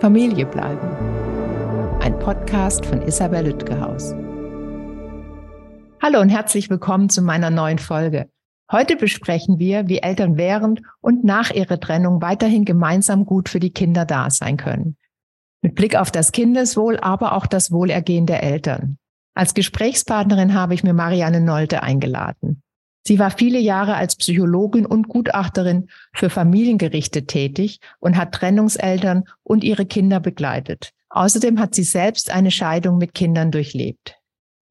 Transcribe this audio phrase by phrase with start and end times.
[0.00, 0.88] Familie bleiben.
[2.00, 4.14] Ein Podcast von Isabel Lütgehaus.
[6.00, 8.30] Hallo und herzlich willkommen zu meiner neuen Folge.
[8.72, 13.74] Heute besprechen wir, wie Eltern während und nach ihrer Trennung weiterhin gemeinsam gut für die
[13.74, 14.96] Kinder da sein können.
[15.60, 18.96] Mit Blick auf das Kindeswohl, aber auch das Wohlergehen der Eltern.
[19.34, 22.62] Als Gesprächspartnerin habe ich mir Marianne Nolte eingeladen.
[23.02, 29.64] Sie war viele Jahre als Psychologin und Gutachterin für Familiengerichte tätig und hat Trennungseltern und
[29.64, 30.92] ihre Kinder begleitet.
[31.08, 34.16] Außerdem hat sie selbst eine Scheidung mit Kindern durchlebt.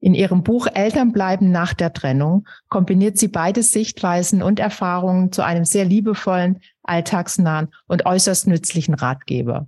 [0.01, 5.43] In ihrem Buch Eltern bleiben nach der Trennung kombiniert sie beide Sichtweisen und Erfahrungen zu
[5.43, 9.67] einem sehr liebevollen, alltagsnahen und äußerst nützlichen Ratgeber.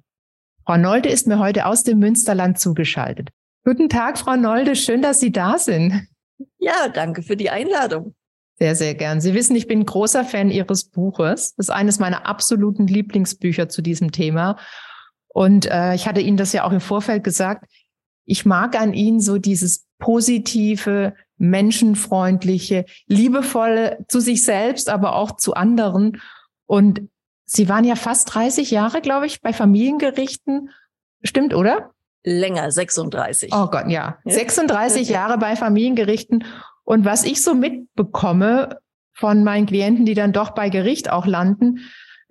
[0.65, 3.29] Frau Nolde ist mir heute aus dem Münsterland zugeschaltet.
[3.65, 4.77] Guten Tag, Frau Nolde.
[4.77, 6.07] Schön, dass Sie da sind.
[6.57, 8.15] Ja, danke für die Einladung.
[8.61, 9.21] Sehr, sehr gern.
[9.21, 11.55] Sie wissen, ich bin großer Fan Ihres Buches.
[11.55, 14.55] Das ist eines meiner absoluten Lieblingsbücher zu diesem Thema.
[15.29, 17.65] Und äh, ich hatte Ihnen das ja auch im Vorfeld gesagt.
[18.23, 25.55] Ich mag an Ihnen so dieses positive, menschenfreundliche, liebevolle zu sich selbst, aber auch zu
[25.55, 26.21] anderen.
[26.67, 27.09] Und
[27.45, 30.69] Sie waren ja fast 30 Jahre, glaube ich, bei Familiengerichten.
[31.23, 31.95] Stimmt, oder?
[32.23, 33.51] Länger, 36.
[33.55, 34.19] Oh Gott, ja.
[34.25, 36.43] 36 Jahre bei Familiengerichten.
[36.91, 38.81] Und was ich so mitbekomme
[39.13, 41.79] von meinen Klienten, die dann doch bei Gericht auch landen,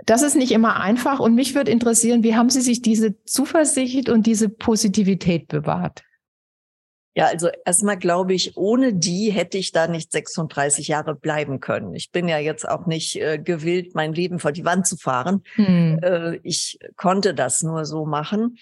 [0.05, 1.19] das ist nicht immer einfach.
[1.19, 6.02] Und mich würde interessieren, wie haben Sie sich diese Zuversicht und diese Positivität bewahrt?
[7.14, 11.95] Ja, also erstmal glaube ich, ohne die hätte ich da nicht 36 Jahre bleiben können.
[11.95, 15.42] Ich bin ja jetzt auch nicht äh, gewillt, mein Leben vor die Wand zu fahren.
[15.55, 16.00] Hm.
[16.02, 18.58] Äh, ich konnte das nur so machen.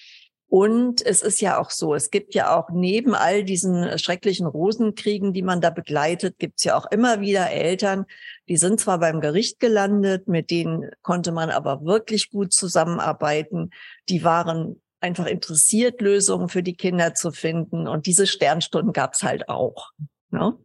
[0.50, 5.34] Und es ist ja auch so, es gibt ja auch neben all diesen schrecklichen Rosenkriegen,
[5.34, 8.06] die man da begleitet, gibt es ja auch immer wieder Eltern,
[8.48, 13.70] die sind zwar beim Gericht gelandet, mit denen konnte man aber wirklich gut zusammenarbeiten.
[14.08, 17.86] Die waren einfach interessiert, Lösungen für die Kinder zu finden.
[17.86, 19.90] Und diese Sternstunden gab es halt auch.
[20.30, 20.56] Ne?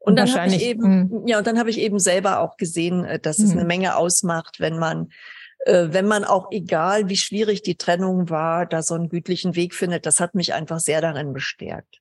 [0.00, 1.26] Und dann habe ich eben, hm.
[1.26, 3.68] ja, und dann habe ich eben selber auch gesehen, äh, dass es eine hm.
[3.68, 5.08] Menge ausmacht, wenn man äh,
[5.66, 10.06] wenn man auch egal, wie schwierig die Trennung war, da so einen gütlichen Weg findet,
[10.06, 12.00] das hat mich einfach sehr darin bestärkt.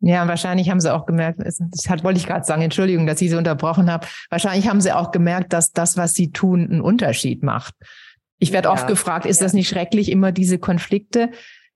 [0.00, 1.58] Ja, wahrscheinlich haben sie auch gemerkt, das
[1.88, 4.06] hat, wollte ich gerade sagen, Entschuldigung, dass ich sie unterbrochen habe.
[4.28, 7.74] Wahrscheinlich haben sie auch gemerkt, dass das, was sie tun, einen Unterschied macht.
[8.38, 9.46] Ich werde ja, oft gefragt, ist ja.
[9.46, 11.30] das nicht schrecklich, immer diese Konflikte?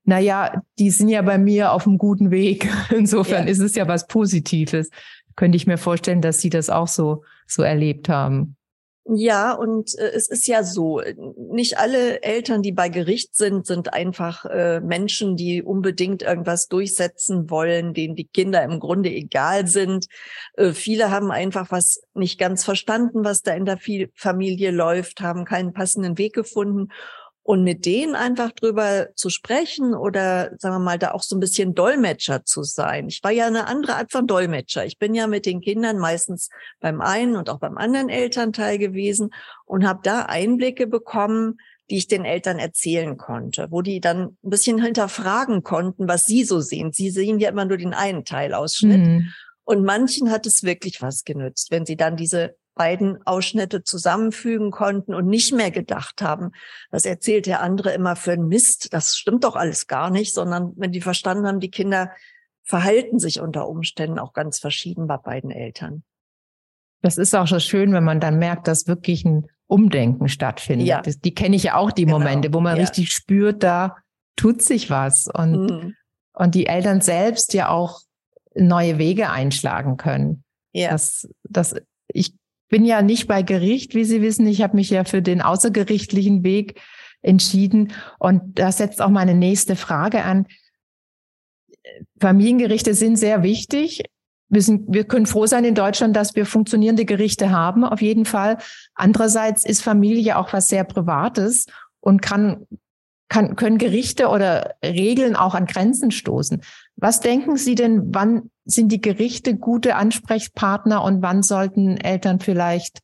[0.04, 2.68] Naja, die sind ja bei mir auf einem guten Weg.
[2.90, 3.50] Insofern ja.
[3.50, 4.90] ist es ja was Positives.
[5.36, 8.56] Könnte ich mir vorstellen, dass Sie das auch so, so erlebt haben.
[9.06, 11.00] Ja, und äh, es ist ja so,
[11.36, 17.50] nicht alle Eltern, die bei Gericht sind, sind einfach äh, Menschen, die unbedingt irgendwas durchsetzen
[17.50, 20.06] wollen, denen die Kinder im Grunde egal sind.
[20.54, 23.78] Äh, viele haben einfach was nicht ganz verstanden, was da in der
[24.14, 26.88] Familie läuft, haben keinen passenden Weg gefunden
[27.42, 31.40] und mit denen einfach drüber zu sprechen oder sagen wir mal da auch so ein
[31.40, 33.08] bisschen Dolmetscher zu sein.
[33.08, 34.84] Ich war ja eine andere Art von Dolmetscher.
[34.84, 36.50] Ich bin ja mit den Kindern meistens
[36.80, 39.30] beim einen und auch beim anderen Elternteil gewesen
[39.64, 41.58] und habe da Einblicke bekommen,
[41.90, 46.44] die ich den Eltern erzählen konnte, wo die dann ein bisschen hinterfragen konnten, was sie
[46.44, 46.92] so sehen.
[46.92, 49.00] Sie sehen ja immer nur den einen Teilausschnitt.
[49.00, 49.32] Mhm.
[49.64, 55.14] Und manchen hat es wirklich was genützt, wenn sie dann diese beiden Ausschnitte zusammenfügen konnten
[55.14, 56.52] und nicht mehr gedacht haben,
[56.90, 60.72] was erzählt der andere immer für ein Mist, das stimmt doch alles gar nicht, sondern
[60.76, 62.10] wenn die verstanden haben, die Kinder
[62.62, 66.04] verhalten sich unter Umständen auch ganz verschieden bei beiden Eltern.
[67.02, 70.86] Das ist auch so schön, wenn man dann merkt, dass wirklich ein Umdenken stattfindet.
[70.86, 71.00] Ja.
[71.00, 72.18] Das, die kenne ich ja auch, die genau.
[72.18, 72.82] Momente, wo man ja.
[72.82, 73.96] richtig spürt, da
[74.36, 75.94] tut sich was und, mhm.
[76.34, 78.00] und die Eltern selbst ja auch
[78.54, 80.44] neue Wege einschlagen können.
[80.72, 80.90] Ja.
[80.90, 81.74] Das, das,
[82.70, 84.46] bin ja nicht bei Gericht, wie Sie wissen.
[84.46, 86.80] Ich habe mich ja für den außergerichtlichen Weg
[87.20, 87.92] entschieden.
[88.18, 90.46] Und da setzt auch meine nächste Frage an.
[92.18, 94.04] Familiengerichte sind sehr wichtig.
[94.48, 98.24] Wir, sind, wir können froh sein in Deutschland, dass wir funktionierende Gerichte haben, auf jeden
[98.24, 98.58] Fall.
[98.94, 101.66] Andererseits ist Familie auch was sehr Privates
[102.00, 102.66] und kann,
[103.28, 106.62] kann, können Gerichte oder Regeln auch an Grenzen stoßen.
[107.00, 113.00] Was denken Sie denn, wann sind die Gerichte gute Ansprechpartner und wann sollten Eltern vielleicht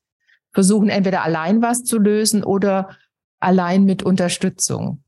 [0.52, 2.96] versuchen, entweder allein was zu lösen oder
[3.40, 5.02] allein mit Unterstützung?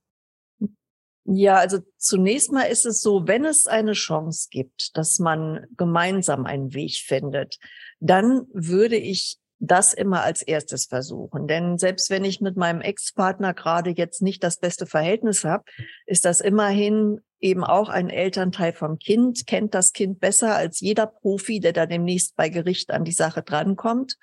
[1.25, 6.47] Ja, also zunächst mal ist es so, wenn es eine Chance gibt, dass man gemeinsam
[6.47, 7.59] einen Weg findet,
[8.01, 11.47] dann würde ich das immer als erstes versuchen.
[11.47, 15.65] Denn selbst wenn ich mit meinem Ex-Partner gerade jetzt nicht das beste Verhältnis habe,
[16.07, 21.07] ist das immerhin eben auch ein Elternteil vom Kind, kennt das Kind besser als jeder
[21.07, 24.19] Profi, der da demnächst bei Gericht an die Sache drankommt.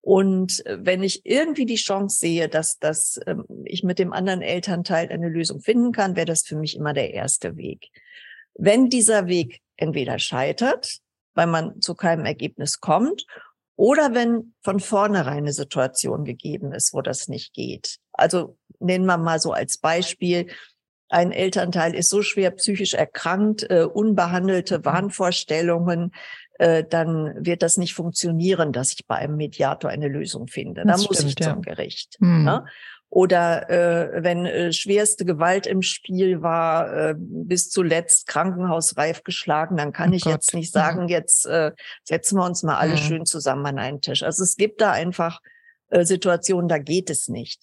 [0.00, 4.42] Und äh, wenn ich irgendwie die Chance sehe, dass, dass ähm, ich mit dem anderen
[4.42, 7.88] Elternteil eine Lösung finden kann, wäre das für mich immer der erste Weg.
[8.54, 10.98] Wenn dieser Weg entweder scheitert,
[11.34, 13.26] weil man zu keinem Ergebnis kommt,
[13.76, 17.98] oder wenn von vornherein eine Situation gegeben ist, wo das nicht geht.
[18.12, 20.46] Also nennen wir mal so als Beispiel,
[21.08, 24.84] ein Elternteil ist so schwer psychisch erkrankt, äh, unbehandelte mhm.
[24.84, 26.12] Wahnvorstellungen,
[26.58, 30.84] äh, dann wird das nicht funktionieren, dass ich bei einem Mediator eine Lösung finde.
[30.86, 31.54] Da muss ich zum ja.
[31.54, 32.16] Gericht.
[32.20, 32.44] Hm.
[32.44, 32.64] Ne?
[33.08, 39.92] Oder äh, wenn äh, schwerste Gewalt im Spiel war, äh, bis zuletzt krankenhausreif geschlagen, dann
[39.92, 40.32] kann oh ich Gott.
[40.32, 41.72] jetzt nicht sagen, jetzt äh,
[42.02, 42.98] setzen wir uns mal alle ja.
[42.98, 44.22] schön zusammen an einen Tisch.
[44.22, 45.40] Also es gibt da einfach
[45.90, 47.62] äh, Situationen, da geht es nicht.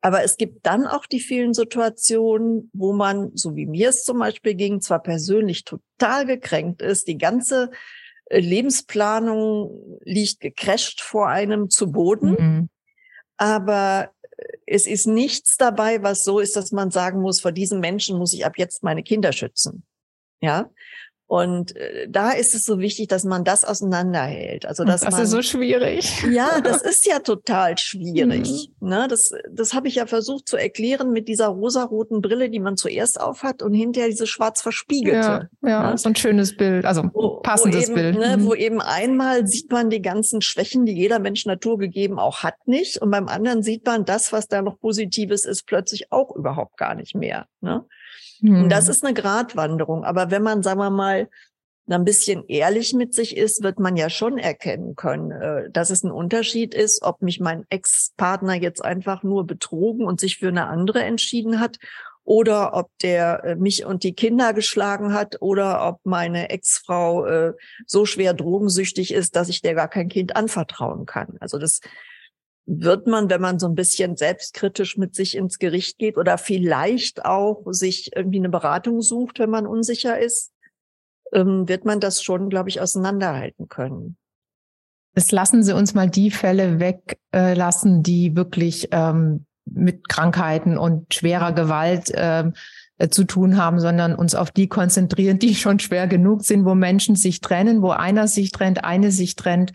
[0.00, 4.18] Aber es gibt dann auch die vielen Situationen, wo man, so wie mir es zum
[4.18, 7.70] Beispiel ging, zwar persönlich total gekränkt ist, die ganze
[8.26, 12.68] äh, Lebensplanung liegt gecrasht vor einem zu Boden, mhm.
[13.36, 17.80] aber äh, es ist nichts dabei, was so ist, dass man sagen muss, vor diesen
[17.80, 19.84] Menschen muss ich ab jetzt meine Kinder schützen.
[20.40, 20.70] Ja,
[21.28, 24.64] und äh, da ist es so wichtig, dass man das auseinanderhält.
[24.64, 26.24] Also dass das man, ist so schwierig.
[26.30, 28.70] Ja, das ist ja total schwierig.
[28.78, 28.88] Mhm.
[28.88, 32.76] Ne, das das habe ich ja versucht zu erklären mit dieser rosaroten Brille, die man
[32.76, 35.48] zuerst aufhat und hinterher diese schwarz verspiegelte.
[35.62, 35.98] Ja, ja ne?
[35.98, 38.18] so ein schönes Bild, also wo, passendes wo eben, Bild.
[38.18, 38.46] Ne, mhm.
[38.46, 42.98] Wo eben einmal sieht man die ganzen Schwächen, die jeder Mensch naturgegeben auch hat nicht,
[42.98, 46.94] und beim anderen sieht man das, was da noch Positives ist, plötzlich auch überhaupt gar
[46.94, 47.46] nicht mehr.
[47.66, 47.84] Ne?
[48.40, 48.62] Mhm.
[48.64, 48.90] Und das hm.
[48.90, 50.04] ist eine Gratwanderung.
[50.04, 51.28] Aber wenn man, sagen wir mal,
[51.88, 56.02] ein bisschen ehrlich mit sich ist, wird man ja schon erkennen können, äh, dass es
[56.02, 60.66] ein Unterschied ist, ob mich mein Ex-Partner jetzt einfach nur betrogen und sich für eine
[60.66, 61.78] andere entschieden hat
[62.24, 67.52] oder ob der äh, mich und die Kinder geschlagen hat oder ob meine Ex-Frau äh,
[67.86, 71.36] so schwer drogensüchtig ist, dass ich der gar kein Kind anvertrauen kann.
[71.38, 71.80] Also das
[72.66, 77.24] wird man, wenn man so ein bisschen selbstkritisch mit sich ins Gericht geht oder vielleicht
[77.24, 80.52] auch sich irgendwie eine Beratung sucht, wenn man unsicher ist,
[81.32, 84.16] ähm, wird man das schon, glaube ich, auseinanderhalten können.
[85.14, 91.52] Es lassen Sie uns mal die Fälle weglassen, die wirklich ähm, mit Krankheiten und schwerer
[91.52, 92.54] Gewalt ähm,
[92.98, 96.74] äh, zu tun haben, sondern uns auf die konzentrieren, die schon schwer genug sind, wo
[96.74, 99.72] Menschen sich trennen, wo einer sich trennt, eine sich trennt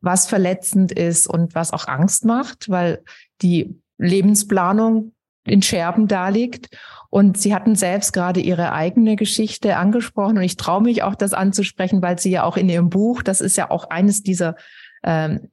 [0.00, 3.02] was verletzend ist und was auch Angst macht, weil
[3.42, 5.12] die Lebensplanung
[5.44, 6.76] in Scherben da liegt.
[7.10, 11.34] Und Sie hatten selbst gerade Ihre eigene Geschichte angesprochen und ich traue mich auch, das
[11.34, 14.54] anzusprechen, weil Sie ja auch in Ihrem Buch, das ist ja auch eines dieser
[15.02, 15.48] ähm,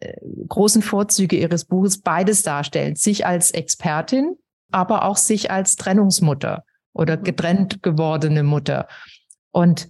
[0.48, 2.96] großen Vorzüge Ihres Buches, beides darstellen.
[2.96, 4.36] Sich als Expertin,
[4.72, 6.64] aber auch sich als Trennungsmutter
[6.94, 7.24] oder mhm.
[7.24, 8.88] getrennt gewordene Mutter.
[9.52, 9.88] Und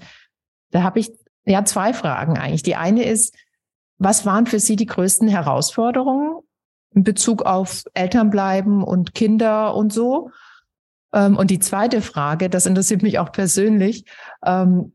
[0.71, 1.11] da habe ich
[1.45, 2.63] ja zwei Fragen eigentlich.
[2.63, 3.35] Die eine ist,
[3.97, 6.39] was waren für Sie die größten Herausforderungen
[6.93, 10.31] in Bezug auf Elternbleiben und Kinder und so?
[11.13, 14.05] Ähm, und die zweite Frage, das interessiert mich auch persönlich,
[14.45, 14.93] ähm,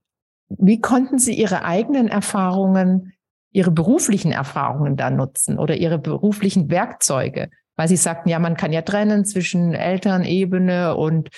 [0.49, 3.12] wie konnten Sie Ihre eigenen Erfahrungen,
[3.52, 7.50] Ihre beruflichen Erfahrungen da nutzen oder Ihre beruflichen Werkzeuge?
[7.76, 11.31] Weil Sie sagten, ja, man kann ja trennen zwischen Elternebene und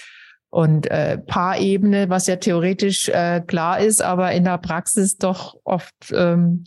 [0.51, 6.13] und äh, Paarebene, was ja theoretisch äh, klar ist, aber in der Praxis doch oft
[6.13, 6.63] ähm,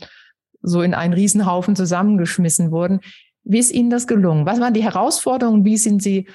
[0.61, 3.01] so in einen Riesenhaufen zusammengeschmissen wurden.
[3.43, 4.45] Wie ist Ihnen das gelungen?
[4.45, 5.63] Was waren die Herausforderungen?
[5.65, 6.27] Wie sind Sie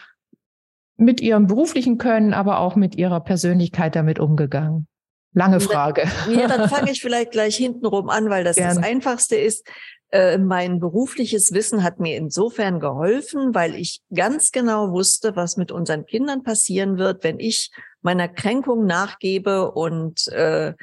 [0.96, 4.86] mit Ihrem beruflichen Können, aber auch mit Ihrer Persönlichkeit damit umgegangen?
[5.34, 6.04] Lange Frage.
[6.30, 8.76] Ja, dann fange ich vielleicht gleich hintenrum an, weil das Gern.
[8.76, 9.66] das Einfachste ist.
[10.10, 15.72] Äh, mein berufliches Wissen hat mir insofern geholfen, weil ich ganz genau wusste, was mit
[15.72, 17.70] unseren Kindern passieren wird, wenn ich
[18.02, 20.74] meiner Kränkung nachgebe und äh,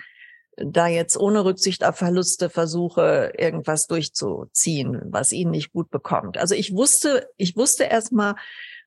[0.66, 6.38] da jetzt ohne Rücksicht auf Verluste versuche, irgendwas durchzuziehen, was ihnen nicht gut bekommt.
[6.38, 8.36] Also ich wusste, ich wusste erstmal,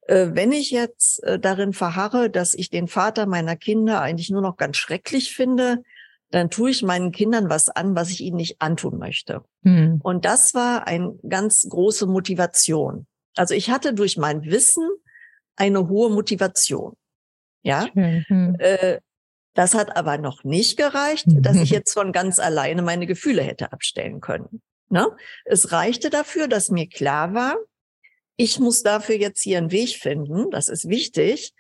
[0.06, 4.42] äh, wenn ich jetzt äh, darin verharre, dass ich den Vater meiner Kinder eigentlich nur
[4.42, 5.82] noch ganz schrecklich finde,
[6.30, 9.42] dann tue ich meinen Kindern was an, was ich ihnen nicht antun möchte.
[9.64, 10.00] Hm.
[10.02, 13.06] Und das war eine ganz große Motivation.
[13.36, 14.88] Also ich hatte durch mein Wissen
[15.56, 16.94] eine hohe Motivation.
[17.62, 18.56] Ja, hm.
[19.54, 23.72] Das hat aber noch nicht gereicht, dass ich jetzt von ganz alleine meine Gefühle hätte
[23.72, 24.62] abstellen können.
[24.88, 25.08] Ne?
[25.44, 27.56] Es reichte dafür, dass mir klar war,
[28.36, 31.52] ich muss dafür jetzt hier einen Weg finden, das ist wichtig.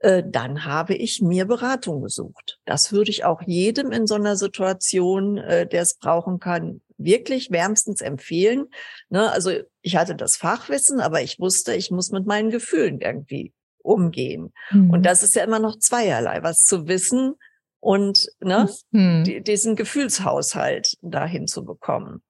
[0.00, 2.58] Äh, dann habe ich mir Beratung gesucht.
[2.64, 7.50] Das würde ich auch jedem in so einer Situation, äh, der es brauchen kann, wirklich
[7.50, 8.68] wärmstens empfehlen.
[9.08, 9.30] Ne?
[9.30, 14.52] Also ich hatte das Fachwissen, aber ich wusste, ich muss mit meinen Gefühlen irgendwie umgehen.
[14.70, 14.90] Mhm.
[14.90, 17.34] Und das ist ja immer noch zweierlei, was zu wissen
[17.80, 19.44] und ne, mhm.
[19.44, 22.22] diesen Gefühlshaushalt dahin zu bekommen.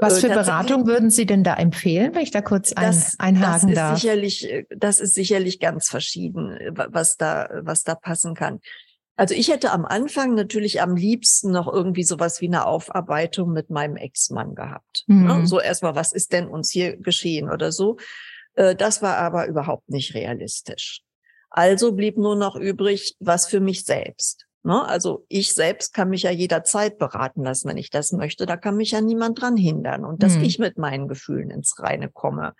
[0.00, 3.68] Was für Beratung würden Sie denn da empfehlen, wenn ich da kurz ein, das, einhaken
[3.68, 3.94] das darf?
[3.94, 8.60] Ist sicherlich, das ist sicherlich ganz verschieden, was da, was da passen kann.
[9.16, 13.68] Also ich hätte am Anfang natürlich am liebsten noch irgendwie sowas wie eine Aufarbeitung mit
[13.68, 15.02] meinem Ex-Mann gehabt.
[15.08, 15.34] Ne?
[15.34, 15.46] Mhm.
[15.46, 17.96] So erstmal, was ist denn uns hier geschehen oder so.
[18.58, 21.02] Äh, das war aber überhaupt nicht realistisch.
[21.50, 24.46] Also blieb nur noch übrig, was für mich selbst.
[24.64, 24.84] Ne?
[24.86, 28.44] Also ich selbst kann mich ja jederzeit beraten lassen, wenn ich das möchte.
[28.44, 30.04] Da kann mich ja niemand dran hindern.
[30.04, 30.44] Und dass mhm.
[30.44, 32.54] ich mit meinen Gefühlen ins Reine komme.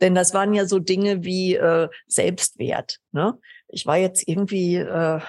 [0.00, 2.98] Denn das waren ja so Dinge wie äh, Selbstwert.
[3.12, 3.38] Ne?
[3.68, 5.20] Ich war jetzt irgendwie äh,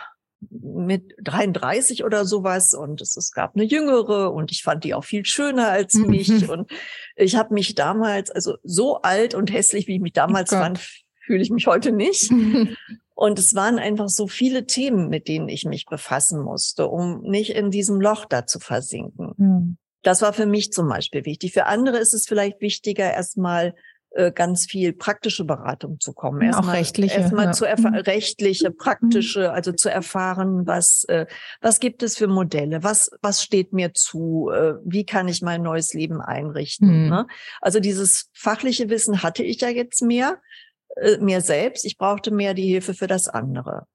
[0.51, 5.03] mit 33 oder sowas und es, es gab eine jüngere und ich fand die auch
[5.03, 6.71] viel schöner als mich und
[7.15, 10.79] ich habe mich damals also so alt und hässlich wie ich mich damals oh fand
[11.25, 12.31] fühle ich mich heute nicht.
[13.17, 17.51] Und es waren einfach so viele Themen mit denen ich mich befassen musste um nicht
[17.51, 19.31] in diesem Loch da zu versinken.
[19.37, 19.77] Mhm.
[20.03, 21.53] das war für mich zum Beispiel wichtig.
[21.53, 23.73] Für andere ist es vielleicht wichtiger erstmal
[24.15, 26.41] äh, ganz viel praktische Beratung zu kommen.
[26.41, 27.19] Erstmal, auch rechtliche.
[27.19, 27.51] Erstmal ja.
[27.51, 27.95] zu mhm.
[27.95, 28.77] rechtliche, mhm.
[28.77, 31.25] praktische, also zu erfahren, was, äh,
[31.59, 32.81] was gibt es für Modelle?
[32.81, 34.49] Was, was steht mir zu?
[34.53, 37.03] Äh, wie kann ich mein neues Leben einrichten?
[37.03, 37.09] Mhm.
[37.09, 37.27] Ne?
[37.59, 40.39] Also dieses fachliche Wissen hatte ich ja jetzt mehr,
[40.95, 41.83] äh, mir selbst.
[41.83, 43.85] Ich brauchte mehr die Hilfe für das andere.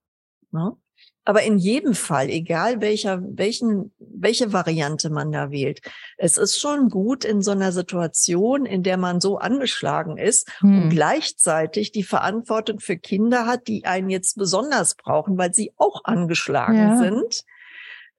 [0.50, 0.76] Ne?
[1.24, 5.80] Aber in jedem Fall, egal welcher, welchen, welche Variante man da wählt,
[6.16, 10.82] es ist schon gut in so einer Situation, in der man so angeschlagen ist hm.
[10.82, 16.04] und gleichzeitig die Verantwortung für Kinder hat, die einen jetzt besonders brauchen, weil sie auch
[16.04, 16.96] angeschlagen ja.
[16.98, 17.44] sind.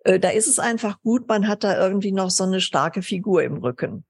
[0.03, 3.43] Äh, da ist es einfach gut, man hat da irgendwie noch so eine starke Figur
[3.43, 4.03] im Rücken,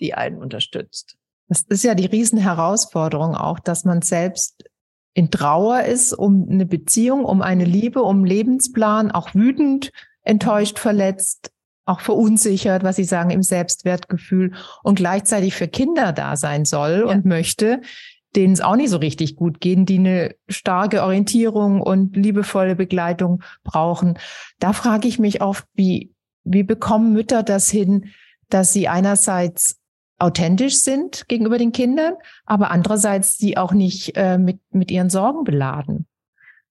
[0.00, 1.16] die einen unterstützt.
[1.48, 4.64] Das ist ja die Riesenherausforderung auch, dass man selbst
[5.14, 9.90] in Trauer ist um eine Beziehung, um eine Liebe, um einen Lebensplan, auch wütend,
[10.28, 11.50] enttäuscht, verletzt,
[11.86, 17.12] auch verunsichert, was Sie sagen, im Selbstwertgefühl und gleichzeitig für Kinder da sein soll ja.
[17.12, 17.80] und möchte,
[18.36, 23.42] denen es auch nicht so richtig gut gehen, die eine starke Orientierung und liebevolle Begleitung
[23.64, 24.18] brauchen.
[24.58, 26.12] Da frage ich mich oft, wie,
[26.44, 28.10] wie bekommen Mütter das hin,
[28.50, 29.78] dass sie einerseits
[30.18, 35.44] authentisch sind gegenüber den Kindern, aber andererseits sie auch nicht äh, mit, mit ihren Sorgen
[35.44, 36.06] beladen.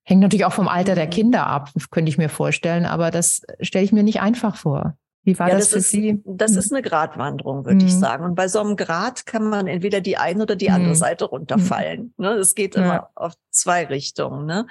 [0.10, 1.08] Hängt natürlich auch vom Alter der.
[1.08, 4.96] Kinder ab, könnte ich mir vorstellen, aber das stelle ich mir nicht einfach vor.
[5.24, 6.22] Wie war ja, das, das, für ist, Sie?
[6.24, 6.60] Das hm.
[6.60, 7.88] ist eine Gratwanderung, würde mhm.
[7.88, 8.24] ich sagen.
[8.24, 10.96] Und bei so einem Grad kann man entweder die eine oder die andere mhm.
[10.96, 12.14] Seite runterfallen.
[12.16, 12.26] Mhm.
[12.26, 12.32] Ne?
[12.36, 13.10] Es geht immer ja.
[13.16, 14.46] auf zwei Richtungen.
[14.46, 14.66] Ne?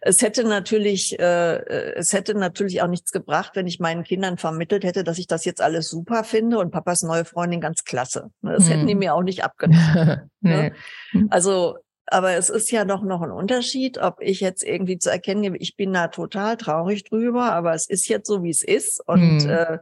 [0.00, 4.82] Es hätte natürlich, äh, es hätte natürlich auch nichts gebracht, wenn ich meinen Kindern vermittelt
[4.82, 8.30] hätte, dass ich das jetzt alles super finde und Papas neue Freundin ganz klasse.
[8.42, 8.56] Ne?
[8.56, 10.28] Das hätten die mir auch nicht abgenommen.
[10.40, 10.72] ne?
[11.12, 11.28] Mhm.
[11.30, 11.76] Also
[12.10, 15.56] aber es ist ja doch noch ein Unterschied, ob ich jetzt irgendwie zu erkennen gebe,
[15.58, 19.00] ich bin da total traurig drüber, aber es ist jetzt so, wie es ist.
[19.06, 19.50] Und mhm.
[19.50, 19.78] äh,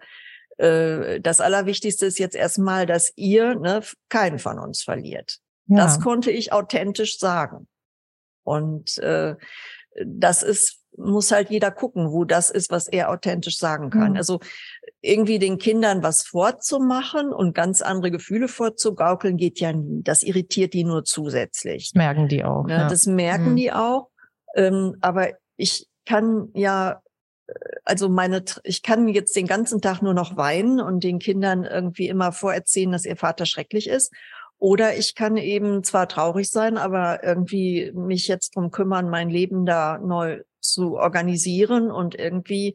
[0.58, 5.38] äh, das Allerwichtigste ist jetzt erstmal, dass ihr ne, keinen von uns verliert.
[5.66, 5.76] Ja.
[5.76, 7.68] Das konnte ich authentisch sagen.
[8.44, 9.36] Und äh,
[10.04, 14.12] das ist muss halt jeder gucken, wo das ist, was er authentisch sagen kann.
[14.12, 14.16] Mhm.
[14.16, 14.40] Also
[15.00, 20.02] irgendwie den Kindern was vorzumachen und ganz andere Gefühle vorzugaukeln, geht ja nie.
[20.02, 21.90] Das irritiert die nur zusätzlich.
[21.92, 22.68] Das merken die auch.
[22.68, 22.88] Ja, ja.
[22.88, 23.56] Das merken mhm.
[23.56, 24.08] die auch.
[24.54, 27.02] Ähm, aber ich kann ja,
[27.46, 27.52] äh,
[27.84, 32.08] also meine, ich kann jetzt den ganzen Tag nur noch weinen und den Kindern irgendwie
[32.08, 34.12] immer vorerzählen, dass ihr Vater schrecklich ist.
[34.60, 39.64] Oder ich kann eben zwar traurig sein, aber irgendwie mich jetzt drum kümmern, mein Leben
[39.64, 42.74] da neu zu organisieren und irgendwie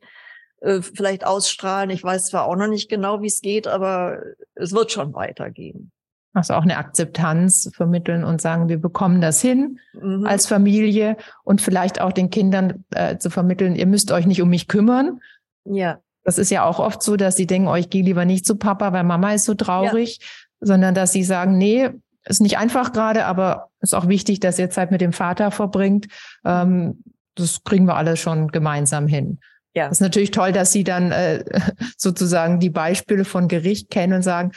[0.61, 1.89] äh, vielleicht ausstrahlen.
[1.89, 4.19] Ich weiß zwar auch noch nicht genau, wie es geht, aber
[4.55, 5.91] es wird schon weitergehen.
[6.33, 10.25] Also auch eine Akzeptanz vermitteln und sagen, wir bekommen das hin mhm.
[10.25, 14.49] als Familie und vielleicht auch den Kindern äh, zu vermitteln, ihr müsst euch nicht um
[14.49, 15.21] mich kümmern.
[15.65, 15.99] Ja.
[16.23, 18.55] Das ist ja auch oft so, dass sie denken, oh, ich gehe lieber nicht zu
[18.55, 20.27] Papa, weil Mama ist so traurig, ja.
[20.61, 21.89] sondern dass sie sagen, nee,
[22.25, 26.07] ist nicht einfach gerade, aber ist auch wichtig, dass ihr Zeit mit dem Vater verbringt.
[26.45, 27.03] Ähm,
[27.35, 29.39] das kriegen wir alle schon gemeinsam hin.
[29.75, 29.87] Ja.
[29.87, 31.43] Das ist natürlich toll, dass Sie dann äh,
[31.97, 34.51] sozusagen die Beispiele von Gericht kennen und sagen,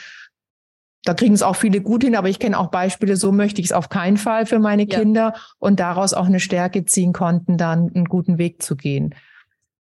[1.03, 3.67] da kriegen es auch viele gut hin, aber ich kenne auch Beispiele, so möchte ich
[3.67, 4.99] es auf keinen Fall für meine ja.
[4.99, 9.15] Kinder und daraus auch eine Stärke ziehen konnten, dann einen guten Weg zu gehen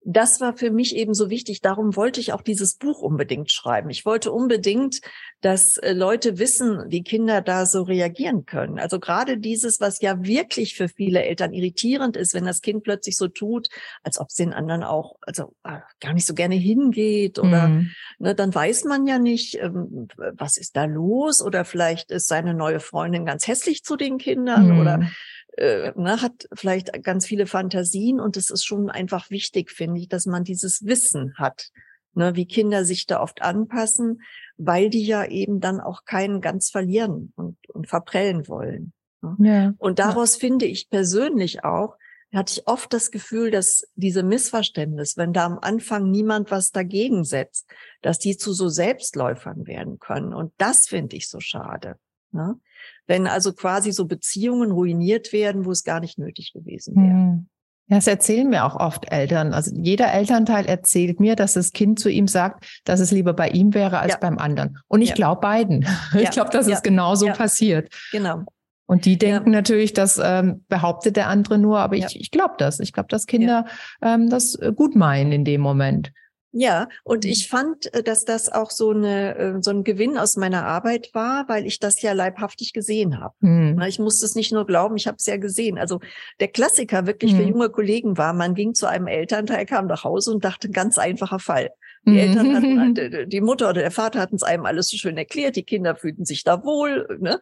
[0.09, 1.61] das war für mich eben so wichtig.
[1.63, 3.91] Darum wollte ich auch dieses Buch unbedingt schreiben.
[3.91, 5.01] Ich wollte unbedingt,
[5.41, 8.79] dass äh, Leute wissen, wie Kinder da so reagieren können.
[8.79, 13.17] Also gerade dieses, was ja wirklich für viele Eltern irritierend ist, wenn das Kind plötzlich
[13.17, 13.67] so tut,
[14.05, 17.91] als ob es den anderen auch, also äh, gar nicht so gerne hingeht oder, mhm.
[18.21, 22.55] ne, dann weiß man ja nicht, ähm, was ist da los oder vielleicht ist seine
[22.55, 24.81] neue Freundin ganz hässlich zu den Kindern mhm.
[24.81, 25.11] oder
[25.57, 30.09] äh, ne, hat vielleicht ganz viele Fantasien und es ist schon einfach wichtig, finde ich,
[30.09, 31.71] dass man dieses Wissen hat.
[32.15, 34.23] ne, wie Kinder sich da oft anpassen,
[34.57, 38.93] weil die ja eben dann auch keinen ganz verlieren und, und verprellen wollen.
[39.23, 39.37] Ne?
[39.39, 39.75] Ja.
[39.79, 40.41] Und daraus ja.
[40.41, 41.97] finde ich persönlich auch,
[42.35, 47.25] hatte ich oft das Gefühl, dass diese Missverständnis, wenn da am Anfang niemand was dagegen
[47.25, 47.67] setzt,
[48.03, 50.35] dass die zu so Selbstläufern werden können.
[50.35, 51.97] Und das finde ich so schade.
[52.33, 52.61] Ne?
[53.07, 57.15] Wenn also quasi so Beziehungen ruiniert werden, wo es gar nicht nötig gewesen wäre.
[57.15, 57.47] Mhm.
[57.89, 59.53] Ja, das erzählen mir auch oft Eltern.
[59.53, 63.49] Also jeder Elternteil erzählt mir, dass das Kind zu ihm sagt, dass es lieber bei
[63.51, 64.19] ihm wäre als ja.
[64.19, 64.79] beim anderen.
[64.89, 65.15] Und ich ja.
[65.15, 65.87] glaube beiden.
[66.15, 66.31] Ich ja.
[66.31, 67.93] glaube, dass es genauso passiert.
[68.11, 68.45] Genau.
[68.87, 72.81] Und die denken natürlich, das ähm, behauptet der andere nur, aber ich, ich glaube das.
[72.81, 73.67] Ich glaube, dass Kinder
[74.01, 76.13] ähm, das gut meinen in dem Moment.
[76.53, 77.31] Ja, und mhm.
[77.31, 81.11] ich fand, äh, dass das auch so eine äh, so ein Gewinn aus meiner Arbeit
[81.13, 83.35] war, weil ich das ja leibhaftig gesehen habe.
[83.41, 83.81] Mhm.
[83.83, 85.79] Ich musste es nicht nur glauben, ich habe es ja gesehen.
[85.79, 86.01] Also
[86.41, 87.37] der Klassiker wirklich mhm.
[87.37, 90.99] für junge Kollegen war, man ging zu einem Elternteil, kam nach Hause und dachte, ganz
[90.99, 91.71] einfacher Fall.
[92.07, 95.17] Die Eltern hatten, halt, die Mutter oder der Vater hatten es einem alles so schön
[95.17, 97.41] erklärt, die Kinder fühlten sich da wohl, ne?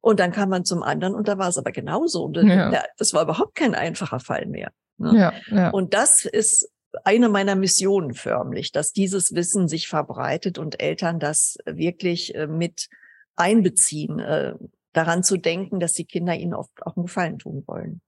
[0.00, 2.24] Und dann kam man zum anderen und da war es aber genauso.
[2.26, 2.84] Und ja.
[2.96, 4.70] das war überhaupt kein einfacher Fall mehr.
[4.98, 5.18] Ne?
[5.18, 5.70] Ja, ja.
[5.70, 6.70] Und das ist
[7.04, 12.88] eine meiner Missionen förmlich, dass dieses Wissen sich verbreitet und Eltern das wirklich äh, mit
[13.36, 14.54] einbeziehen, äh,
[14.92, 18.00] daran zu denken, dass die Kinder ihnen oft auch einen Gefallen tun wollen.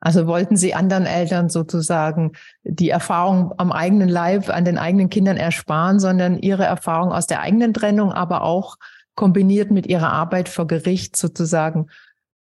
[0.00, 5.38] Also wollten Sie anderen Eltern sozusagen die Erfahrung am eigenen Leib, an den eigenen Kindern
[5.38, 8.76] ersparen, sondern ihre Erfahrung aus der eigenen Trennung, aber auch
[9.14, 11.86] kombiniert mit ihrer Arbeit vor Gericht sozusagen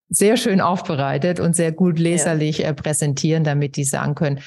[0.10, 2.70] sehr schön aufbereitet und sehr gut leserlich ja.
[2.70, 4.42] Äh, präsentieren, damit die sagen können,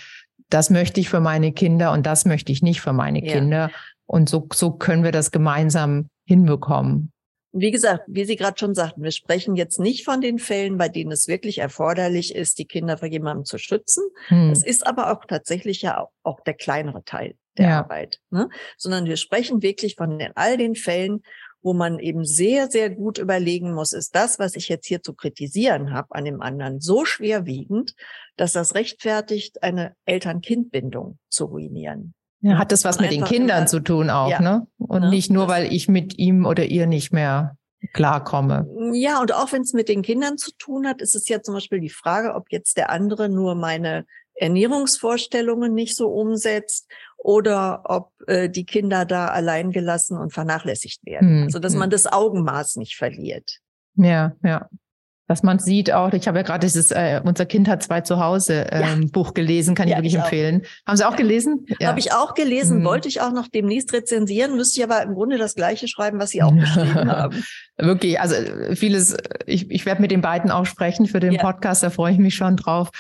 [0.50, 3.32] das möchte ich für meine Kinder und das möchte ich nicht für meine ja.
[3.32, 3.70] Kinder.
[4.06, 7.12] Und so, so können wir das gemeinsam hinbekommen.
[7.52, 10.88] Wie gesagt, wie Sie gerade schon sagten, wir sprechen jetzt nicht von den Fällen, bei
[10.88, 14.04] denen es wirklich erforderlich ist, die Kinder vor jemandem zu schützen.
[14.26, 14.50] Hm.
[14.50, 17.78] Es ist aber auch tatsächlich ja auch, auch der kleinere Teil der ja.
[17.80, 18.48] Arbeit, ne?
[18.76, 21.22] sondern wir sprechen wirklich von den, all den Fällen,
[21.62, 25.14] wo man eben sehr, sehr gut überlegen muss, ist das, was ich jetzt hier zu
[25.14, 27.94] kritisieren habe an dem anderen, so schwerwiegend,
[28.36, 32.14] dass das rechtfertigt, eine Eltern-Kind-Bindung zu ruinieren.
[32.40, 34.66] Ja, hat das was mit den Kindern zu tun auch, ja, ne?
[34.78, 35.10] Und ne?
[35.10, 37.56] nicht nur, weil ich mit ihm oder ihr nicht mehr
[37.92, 38.68] klarkomme.
[38.92, 41.54] Ja, und auch wenn es mit den Kindern zu tun hat, ist es ja zum
[41.54, 44.04] Beispiel die Frage, ob jetzt der andere nur meine
[44.38, 51.28] Ernährungsvorstellungen nicht so umsetzt oder ob äh, die Kinder da allein gelassen und vernachlässigt werden.
[51.28, 51.42] Hm.
[51.44, 51.80] Also dass hm.
[51.80, 53.58] man das Augenmaß nicht verliert.
[53.96, 54.68] Ja, ja.
[55.26, 58.18] Dass man sieht auch, ich habe ja gerade dieses äh, Unser Kind hat zwei zu
[58.18, 59.08] Hause ähm, ja.
[59.12, 60.62] Buch gelesen, kann ja, ich wirklich ich empfehlen.
[60.86, 61.66] Haben Sie auch gelesen?
[61.80, 61.88] Ja.
[61.88, 62.84] Habe ich auch gelesen, hm.
[62.84, 66.30] wollte ich auch noch demnächst rezensieren, müsste ich aber im Grunde das gleiche schreiben, was
[66.30, 67.44] Sie auch geschrieben haben.
[67.76, 68.36] Wirklich, also
[68.74, 72.18] vieles, ich, ich werde mit den beiden auch sprechen für den Podcast, da freue ich
[72.18, 72.90] mich schon drauf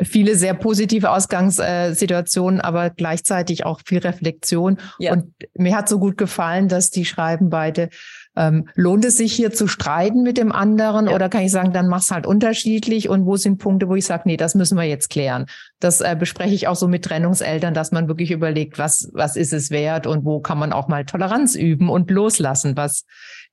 [0.00, 4.78] viele sehr positive Ausgangssituationen, aber gleichzeitig auch viel Reflexion.
[4.98, 5.12] Ja.
[5.12, 7.88] Und mir hat so gut gefallen, dass die schreiben beide,
[8.34, 11.14] ähm, lohnt es sich hier zu streiten mit dem anderen ja.
[11.14, 14.22] oder kann ich sagen, dann mach's halt unterschiedlich und wo sind Punkte, wo ich sage,
[14.24, 15.46] nee, das müssen wir jetzt klären.
[15.80, 19.52] Das äh, bespreche ich auch so mit Trennungseltern, dass man wirklich überlegt, was, was ist
[19.52, 23.04] es wert und wo kann man auch mal Toleranz üben und loslassen, was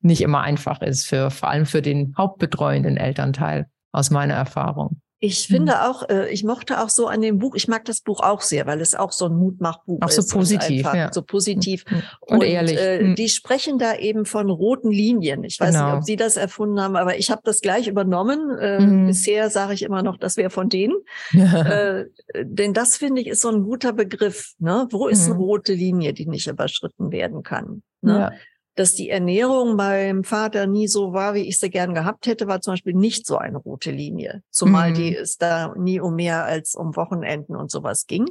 [0.01, 5.01] nicht immer einfach ist für, vor allem für den hauptbetreuenden Elternteil aus meiner Erfahrung.
[5.21, 5.53] Ich mhm.
[5.53, 8.41] finde auch, äh, ich mochte auch so an dem Buch, ich mag das Buch auch
[8.41, 10.31] sehr, weil es auch so ein Mutmachbuch auch so ist.
[10.31, 11.11] Positiv, ja.
[11.11, 11.83] So positiv.
[11.89, 12.03] Mhm.
[12.21, 12.79] Und, und ehrlich.
[12.79, 13.15] Äh, mhm.
[13.15, 15.43] Die sprechen da eben von roten Linien.
[15.43, 15.87] Ich weiß genau.
[15.87, 18.57] nicht, ob Sie das erfunden haben, aber ich habe das gleich übernommen.
[18.59, 19.07] Äh, mhm.
[19.07, 20.95] Bisher sage ich immer noch, das wäre von denen.
[21.33, 22.05] äh,
[22.41, 24.53] denn das, finde ich, ist so ein guter Begriff.
[24.59, 24.87] Ne?
[24.89, 25.33] Wo ist mhm.
[25.33, 27.83] eine rote Linie, die nicht überschritten werden kann?
[28.01, 28.19] Ne?
[28.19, 28.31] Ja
[28.79, 32.61] dass die Ernährung beim Vater nie so war, wie ich sie gern gehabt hätte, war
[32.61, 34.41] zum Beispiel nicht so eine rote Linie.
[34.51, 34.93] Zumal mhm.
[34.93, 38.25] die es da nie um mehr als um Wochenenden und sowas ging.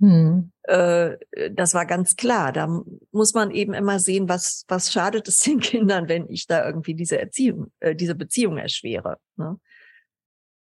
[0.00, 0.50] Mhm.
[0.64, 1.12] Äh,
[1.52, 2.50] das war ganz klar.
[2.50, 6.66] Da muss man eben immer sehen, was, was schadet es den Kindern, wenn ich da
[6.66, 9.18] irgendwie diese Erziehung, äh, diese Beziehung erschwere.
[9.36, 9.60] Ne?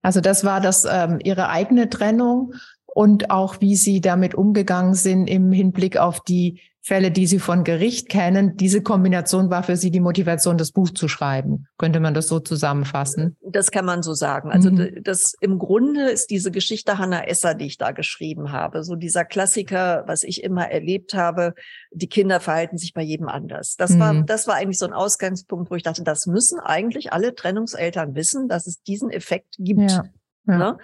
[0.01, 2.55] Also das war das ähm, ihre eigene Trennung
[2.87, 7.64] und auch wie sie damit umgegangen sind im Hinblick auf die Fälle, die Sie von
[7.64, 8.57] Gericht kennen.
[8.57, 11.66] Diese Kombination war für Sie die Motivation, das Buch zu schreiben.
[11.77, 13.37] Könnte man das so zusammenfassen?
[13.42, 14.51] Das kann man so sagen.
[14.51, 15.03] Also mhm.
[15.03, 19.27] das im Grunde ist diese Geschichte Hannah Esser, die ich da geschrieben habe, so dieser
[19.27, 21.53] Klassiker, was ich immer erlebt habe.
[21.92, 23.77] Die Kinder verhalten sich bei jedem anders.
[23.77, 24.01] Das mhm.
[24.01, 28.14] war, das war eigentlich so ein Ausgangspunkt, wo ich dachte, das müssen eigentlich alle Trennungseltern
[28.14, 29.90] wissen, dass es diesen Effekt gibt.
[29.90, 30.05] Ja.
[30.46, 30.57] Ja.
[30.57, 30.79] Ne?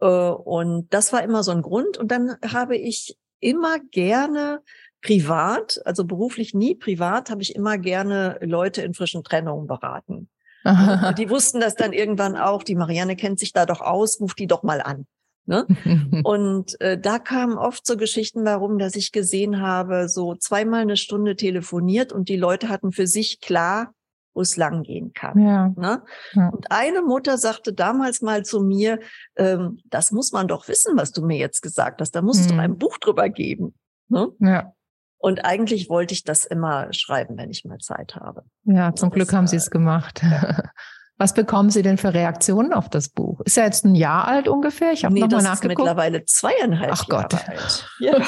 [0.00, 1.98] Äh, und das war immer so ein Grund.
[1.98, 4.60] Und dann habe ich immer gerne
[5.06, 10.28] privat, also beruflich nie privat, habe ich immer gerne Leute in frischen Trennungen beraten.
[11.16, 14.48] die wussten das dann irgendwann auch, die Marianne kennt sich da doch aus, ruft die
[14.48, 15.06] doch mal an.
[15.44, 15.64] Ne?
[16.24, 20.96] und äh, da kamen oft so Geschichten warum, dass ich gesehen habe, so zweimal eine
[20.96, 23.92] Stunde telefoniert und die Leute hatten für sich klar,
[24.34, 25.38] wo es lang gehen kann.
[25.38, 25.72] Ja.
[25.76, 26.02] Ne?
[26.32, 26.48] Ja.
[26.48, 28.98] Und eine Mutter sagte damals mal zu mir,
[29.36, 32.10] ähm, das muss man doch wissen, was du mir jetzt gesagt hast.
[32.10, 32.42] Da muss mhm.
[32.42, 33.72] es doch ein Buch drüber geben.
[34.08, 34.28] Ne?
[34.40, 34.72] Ja.
[35.18, 38.44] Und eigentlich wollte ich das immer schreiben, wenn ich mal Zeit habe.
[38.64, 40.22] Ja, zum Glück haben Sie es gemacht.
[40.22, 40.62] Ja.
[41.18, 43.40] Was bekommen Sie denn für Reaktionen auf das Buch?
[43.46, 44.92] Ist ja jetzt ein Jahr alt ungefähr.
[44.92, 45.72] Ich habe nee, nochmal nachgeguckt.
[45.72, 47.32] Ist mittlerweile zweieinhalb Ach Gott.
[47.32, 47.90] Jahre alt.
[47.98, 48.18] Ja.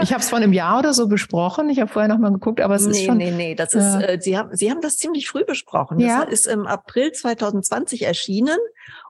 [0.00, 1.68] ich habe es vor einem Jahr oder so besprochen.
[1.70, 3.16] Ich habe vorher nochmal geguckt, aber es nee, ist schon.
[3.16, 3.94] Nee, nee, das ist.
[3.96, 5.98] Äh, Sie haben Sie haben das ziemlich früh besprochen.
[5.98, 6.22] Das ja.
[6.22, 8.58] ist im April 2020 erschienen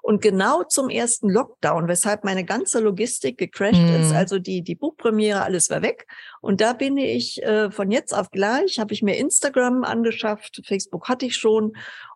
[0.01, 4.01] und genau zum ersten Lockdown, weshalb meine ganze Logistik gecrashed mhm.
[4.01, 4.13] ist.
[4.13, 6.07] Also die die Buchpremiere, alles war weg.
[6.41, 10.63] Und da bin ich äh, von jetzt auf gleich habe ich mir Instagram angeschafft.
[10.65, 11.75] Facebook hatte ich schon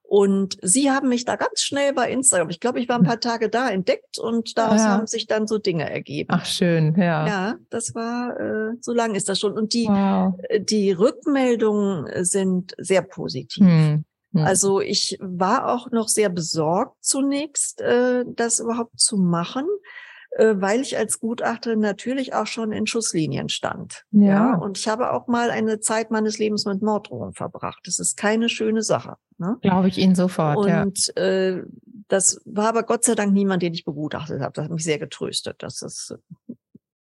[0.09, 3.21] und sie haben mich da ganz schnell bei Instagram, ich glaube, ich war ein paar
[3.21, 4.89] Tage da, entdeckt und daraus ja.
[4.89, 6.31] haben sich dann so Dinge ergeben.
[6.33, 7.27] Ach schön, ja.
[7.27, 9.53] Ja, das war, äh, so lang ist das schon.
[9.53, 10.33] Und die, wow.
[10.49, 13.67] Äh, die Rückmeldungen sind sehr positiv.
[13.67, 14.07] Hm.
[14.33, 14.45] Hm.
[14.45, 20.08] Also ich war auch noch sehr besorgt zunächst, äh, das überhaupt zu machen äh,
[20.39, 24.05] weil ich als Gutachterin natürlich auch schon in Schusslinien stand.
[24.13, 24.27] Ja.
[24.27, 24.55] ja.
[24.55, 27.81] Und ich habe auch mal eine Zeit meines Lebens mit Morddrohungen verbracht.
[27.85, 29.17] Das ist keine schöne Sache.
[29.39, 29.57] Ne?
[29.61, 30.57] Glaube ich Ihnen sofort.
[30.57, 31.23] Und ja.
[31.23, 31.63] äh,
[32.09, 34.53] das war aber Gott sei Dank niemand, den ich begutachtet habe.
[34.55, 36.15] Das hat mich sehr getröstet, dass es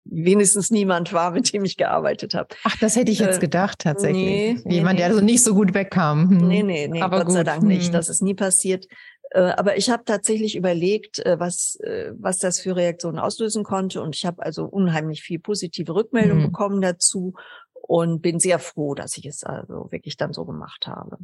[0.08, 2.48] wenigstens niemand war, mit dem ich gearbeitet habe.
[2.64, 4.64] Ach, das hätte ich jetzt äh, gedacht, tatsächlich.
[4.64, 6.30] Nee, Jemand, nee, der so nicht so gut wegkam.
[6.30, 6.48] Hm.
[6.48, 7.34] Nee, nee, nee, aber Gott gut.
[7.34, 7.86] sei Dank nicht.
[7.86, 7.92] Hm.
[7.92, 8.86] Das ist nie passiert.
[9.30, 14.00] Äh, aber ich habe tatsächlich überlegt, äh, was, äh, was das für Reaktionen auslösen konnte.
[14.02, 16.44] Und ich habe also unheimlich viel positive Rückmeldung mhm.
[16.44, 17.34] bekommen dazu
[17.72, 21.18] und bin sehr froh, dass ich es also wirklich dann so gemacht habe.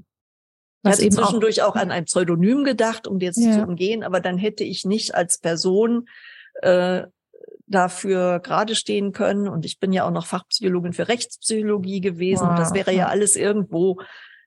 [0.82, 3.52] Was ich hatte zwischendurch auch, auch, an ein Pseudonym gedacht, um jetzt ja.
[3.52, 6.08] zu umgehen, aber dann hätte ich nicht als Person
[6.60, 7.04] äh,
[7.66, 9.48] dafür gerade stehen können.
[9.48, 12.42] Und ich bin ja auch noch Fachpsychologin für Rechtspsychologie gewesen.
[12.42, 12.50] Wow.
[12.50, 14.00] Und das wäre ja alles irgendwo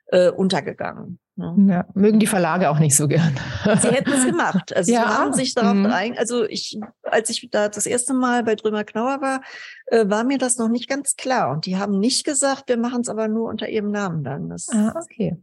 [0.07, 1.19] äh, untergegangen.
[1.37, 1.53] Ja.
[1.57, 1.85] ja.
[1.93, 3.37] mögen die Verlage auch nicht so gern.
[3.63, 4.75] Sie hätten es gemacht.
[4.75, 5.01] Also ja.
[5.01, 5.85] sie haben sich darauf mhm.
[5.87, 9.41] ein, also ich, als ich da das erste Mal bei Drömer Knauer war,
[9.87, 11.51] äh, war mir das noch nicht ganz klar.
[11.51, 14.49] Und die haben nicht gesagt, wir machen es aber nur unter ihrem Namen dann.
[14.49, 15.35] Das ah, okay.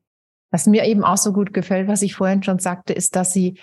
[0.50, 3.59] Was mir eben auch so gut gefällt, was ich vorhin schon sagte, ist, dass sie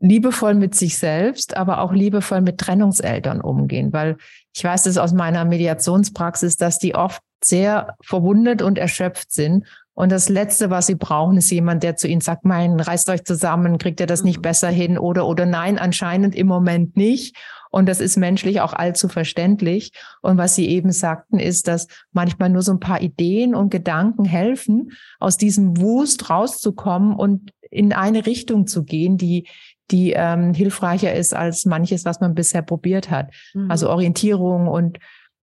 [0.00, 4.16] liebevoll mit sich selbst, aber auch liebevoll mit Trennungseltern umgehen, weil
[4.54, 10.10] ich weiß es aus meiner Mediationspraxis, dass die oft sehr verwundet und erschöpft sind und
[10.10, 13.78] das Letzte, was sie brauchen, ist jemand, der zu ihnen sagt, mein, reißt euch zusammen,
[13.78, 14.42] kriegt ihr das nicht mhm.
[14.42, 17.36] besser hin oder, oder nein, anscheinend im Moment nicht.
[17.70, 19.92] Und das ist menschlich auch allzu verständlich.
[20.20, 24.24] Und was Sie eben sagten, ist, dass manchmal nur so ein paar Ideen und Gedanken
[24.24, 29.48] helfen, aus diesem Wust rauszukommen und in eine Richtung zu gehen, die,
[29.90, 33.32] die ähm, hilfreicher ist als manches, was man bisher probiert hat.
[33.54, 33.70] Mhm.
[33.70, 34.98] Also Orientierung und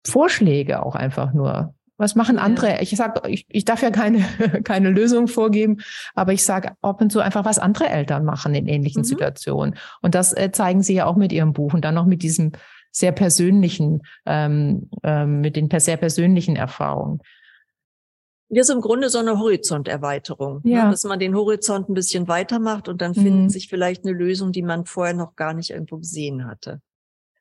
[0.06, 1.74] Vorschläge auch einfach nur.
[1.96, 2.80] Was machen andere?
[2.80, 4.20] Ich sage, ich, ich darf ja keine,
[4.64, 5.78] keine Lösung vorgeben,
[6.14, 9.06] aber ich sage ab und zu einfach, was andere Eltern machen in ähnlichen mhm.
[9.06, 9.76] Situationen.
[10.02, 12.52] Und das äh, zeigen sie ja auch mit ihrem Buch und dann noch mit diesem
[12.90, 17.20] sehr persönlichen, ähm, ähm, mit den sehr persönlichen Erfahrungen.
[18.50, 20.72] Ja, ist im Grunde so eine Horizonterweiterung, ne?
[20.72, 20.84] ja.
[20.84, 20.90] ne?
[20.90, 23.22] dass man den Horizont ein bisschen weiter macht und dann mhm.
[23.22, 26.80] findet sich vielleicht eine Lösung, die man vorher noch gar nicht irgendwo gesehen hatte.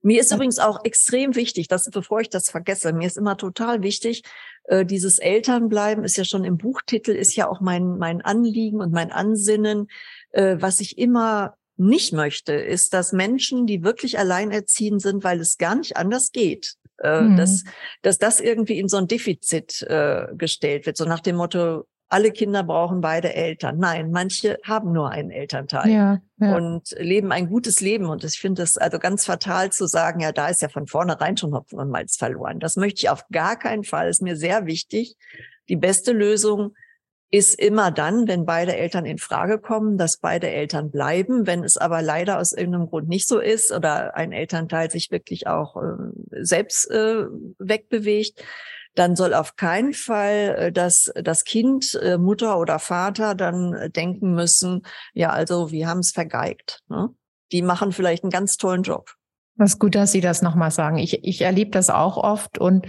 [0.03, 3.81] Mir ist übrigens auch extrem wichtig, dass, bevor ich das vergesse, mir ist immer total
[3.81, 4.23] wichtig,
[4.65, 8.91] äh, dieses Elternbleiben ist ja schon im Buchtitel, ist ja auch mein, mein Anliegen und
[8.91, 9.87] mein Ansinnen.
[10.31, 15.57] Äh, was ich immer nicht möchte, ist, dass Menschen, die wirklich alleinerziehend sind, weil es
[15.57, 17.37] gar nicht anders geht, äh, mhm.
[17.37, 17.63] dass,
[18.01, 22.31] dass das irgendwie in so ein Defizit äh, gestellt wird, so nach dem Motto, alle
[22.31, 23.79] Kinder brauchen beide Eltern.
[23.79, 26.55] Nein, manche haben nur einen Elternteil ja, ja.
[26.55, 28.05] und leben ein gutes Leben.
[28.05, 31.37] Und ich finde es also ganz fatal zu sagen, ja, da ist ja von vornherein
[31.37, 32.59] schon Hopfen und Malz verloren.
[32.59, 34.09] Das möchte ich auf gar keinen Fall.
[34.09, 35.15] Ist mir sehr wichtig.
[35.69, 36.75] Die beste Lösung
[37.33, 41.47] ist immer dann, wenn beide Eltern in Frage kommen, dass beide Eltern bleiben.
[41.47, 45.47] Wenn es aber leider aus irgendeinem Grund nicht so ist oder ein Elternteil sich wirklich
[45.47, 47.25] auch äh, selbst äh,
[47.57, 48.43] wegbewegt,
[48.95, 53.89] dann soll auf keinen Fall äh, das, das Kind, äh, Mutter oder Vater dann äh,
[53.89, 56.81] denken müssen, ja, also wir haben es vergeigt.
[56.89, 57.09] Ne?
[57.51, 59.11] Die machen vielleicht einen ganz tollen Job.
[59.55, 60.97] Was gut, dass Sie das nochmal sagen.
[60.97, 62.87] Ich, ich erlebe das auch oft und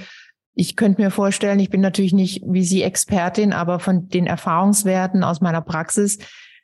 [0.54, 5.24] ich könnte mir vorstellen, ich bin natürlich nicht wie Sie Expertin, aber von den Erfahrungswerten
[5.24, 6.18] aus meiner Praxis,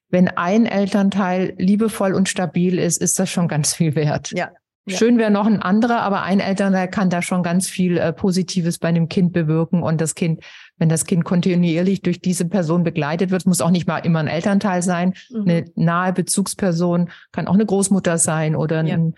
[0.08, 4.30] wenn ein Elternteil liebevoll und stabil ist, ist das schon ganz viel wert.
[4.32, 4.50] Ja,
[4.92, 4.98] ja.
[4.98, 8.78] Schön wäre noch ein anderer, aber ein Elternteil kann da schon ganz viel äh, Positives
[8.78, 10.42] bei einem Kind bewirken und das Kind,
[10.78, 14.28] wenn das Kind kontinuierlich durch diese Person begleitet wird, muss auch nicht mal immer ein
[14.28, 15.14] Elternteil sein.
[15.30, 15.42] Mhm.
[15.42, 18.94] Eine nahe Bezugsperson kann auch eine Großmutter sein oder ja.
[18.94, 19.14] ein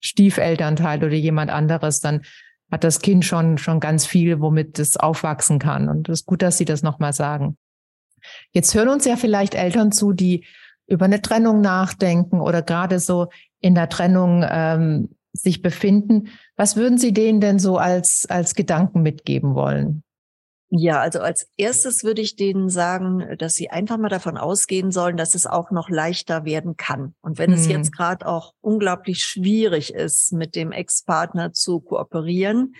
[0.00, 2.22] Stiefelternteil oder jemand anderes, dann
[2.70, 5.88] hat das Kind schon, schon ganz viel, womit es aufwachsen kann.
[5.88, 7.56] Und es ist gut, dass Sie das nochmal sagen.
[8.52, 10.44] Jetzt hören uns ja vielleicht Eltern zu, die
[10.86, 13.28] über eine Trennung nachdenken oder gerade so
[13.60, 16.28] in der Trennung ähm, sich befinden.
[16.56, 20.02] Was würden Sie denen denn so als, als Gedanken mitgeben wollen?
[20.72, 25.16] Ja, also als erstes würde ich denen sagen, dass sie einfach mal davon ausgehen sollen,
[25.16, 27.14] dass es auch noch leichter werden kann.
[27.22, 27.58] Und wenn hm.
[27.58, 32.74] es jetzt gerade auch unglaublich schwierig ist, mit dem Ex-Partner zu kooperieren,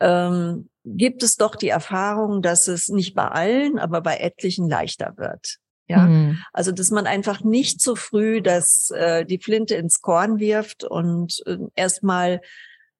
[0.00, 5.14] ähm, gibt es doch die Erfahrung, dass es nicht bei allen, aber bei etlichen leichter
[5.16, 5.58] wird.
[5.88, 6.38] Ja, mhm.
[6.52, 11.42] also dass man einfach nicht so früh dass äh, die Flinte ins Korn wirft und
[11.46, 12.40] äh, erstmal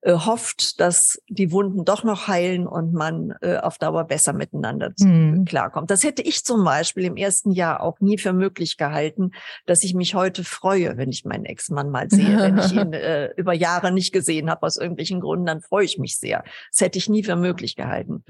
[0.02, 4.92] äh, hofft, dass die Wunden doch noch heilen und man äh, auf Dauer besser miteinander
[5.00, 5.44] mhm.
[5.44, 5.90] klarkommt.
[5.90, 9.32] Das hätte ich zum Beispiel im ersten Jahr auch nie für möglich gehalten,
[9.66, 12.38] dass ich mich heute freue, wenn ich meinen Ex-Mann mal sehe.
[12.38, 15.98] wenn ich ihn äh, über Jahre nicht gesehen habe aus irgendwelchen Gründen, dann freue ich
[15.98, 16.44] mich sehr.
[16.70, 18.24] Das hätte ich nie für möglich gehalten.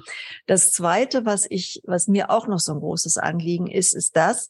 [0.47, 4.49] Das Zweite, was ich, was mir auch noch so ein großes Anliegen ist, ist das,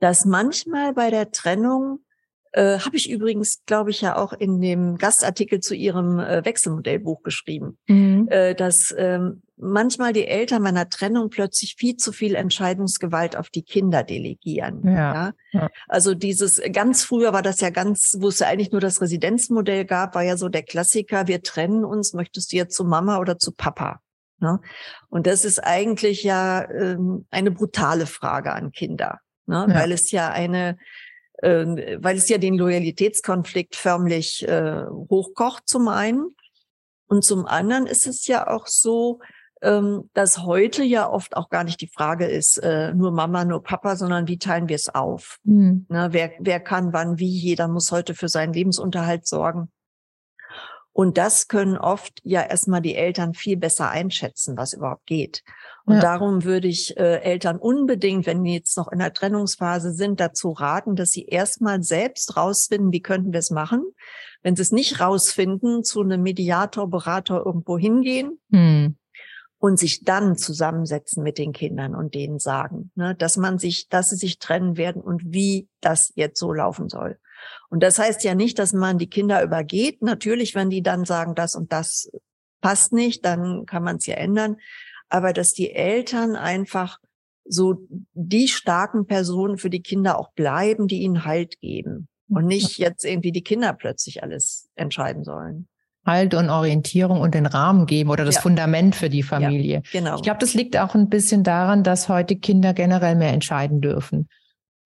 [0.00, 2.03] dass manchmal bei der Trennung
[2.54, 7.24] äh, Habe ich übrigens, glaube ich, ja auch in dem Gastartikel zu Ihrem äh, Wechselmodellbuch
[7.24, 8.28] geschrieben, mhm.
[8.30, 13.64] äh, dass ähm, manchmal die Eltern meiner Trennung plötzlich viel zu viel Entscheidungsgewalt auf die
[13.64, 14.82] Kinder delegieren.
[14.84, 15.32] Ja.
[15.50, 15.68] ja.
[15.88, 19.84] Also dieses ganz früher war das ja ganz, wo es ja eigentlich nur das Residenzmodell
[19.84, 22.14] gab, war ja so der Klassiker: Wir trennen uns.
[22.14, 23.98] Möchtest du jetzt zu Mama oder zu Papa?
[24.38, 24.60] Ne?
[25.08, 29.66] Und das ist eigentlich ja ähm, eine brutale Frage an Kinder, ne?
[29.68, 29.74] Ja.
[29.74, 30.76] weil es ja eine
[31.42, 36.34] ähm, weil es ja den Loyalitätskonflikt förmlich äh, hochkocht zum einen.
[37.06, 39.20] Und zum anderen ist es ja auch so,
[39.62, 43.62] ähm, dass heute ja oft auch gar nicht die Frage ist, äh, nur Mama, nur
[43.62, 45.38] Papa, sondern wie teilen wir es auf?
[45.44, 45.86] Mhm.
[45.88, 47.28] Na, wer, wer kann wann wie?
[47.28, 49.70] Jeder muss heute für seinen Lebensunterhalt sorgen.
[50.94, 55.42] Und das können oft ja erstmal die Eltern viel besser einschätzen, was überhaupt geht.
[55.84, 56.00] Und ja.
[56.00, 60.52] darum würde ich äh, Eltern unbedingt, wenn die jetzt noch in der Trennungsphase sind, dazu
[60.52, 63.82] raten, dass sie erstmal selbst rausfinden, wie könnten wir es machen.
[64.42, 68.38] Wenn sie es nicht rausfinden, zu einem Mediator, Berater irgendwo hingehen.
[68.52, 68.96] Hm
[69.64, 74.10] und sich dann zusammensetzen mit den Kindern und denen sagen, ne, dass man sich, dass
[74.10, 77.18] sie sich trennen werden und wie das jetzt so laufen soll.
[77.70, 80.02] Und das heißt ja nicht, dass man die Kinder übergeht.
[80.02, 82.10] Natürlich, wenn die dann sagen, das und das
[82.60, 84.56] passt nicht, dann kann man es ja ändern.
[85.08, 86.98] Aber dass die Eltern einfach
[87.44, 92.78] so die starken Personen für die Kinder auch bleiben, die ihnen Halt geben und nicht
[92.78, 95.68] jetzt irgendwie die Kinder plötzlich alles entscheiden sollen.
[96.06, 98.40] Halt und Orientierung und den Rahmen geben oder das ja.
[98.42, 99.82] Fundament für die Familie.
[99.84, 100.16] Ja, genau.
[100.16, 104.28] Ich glaube, das liegt auch ein bisschen daran, dass heute Kinder generell mehr entscheiden dürfen.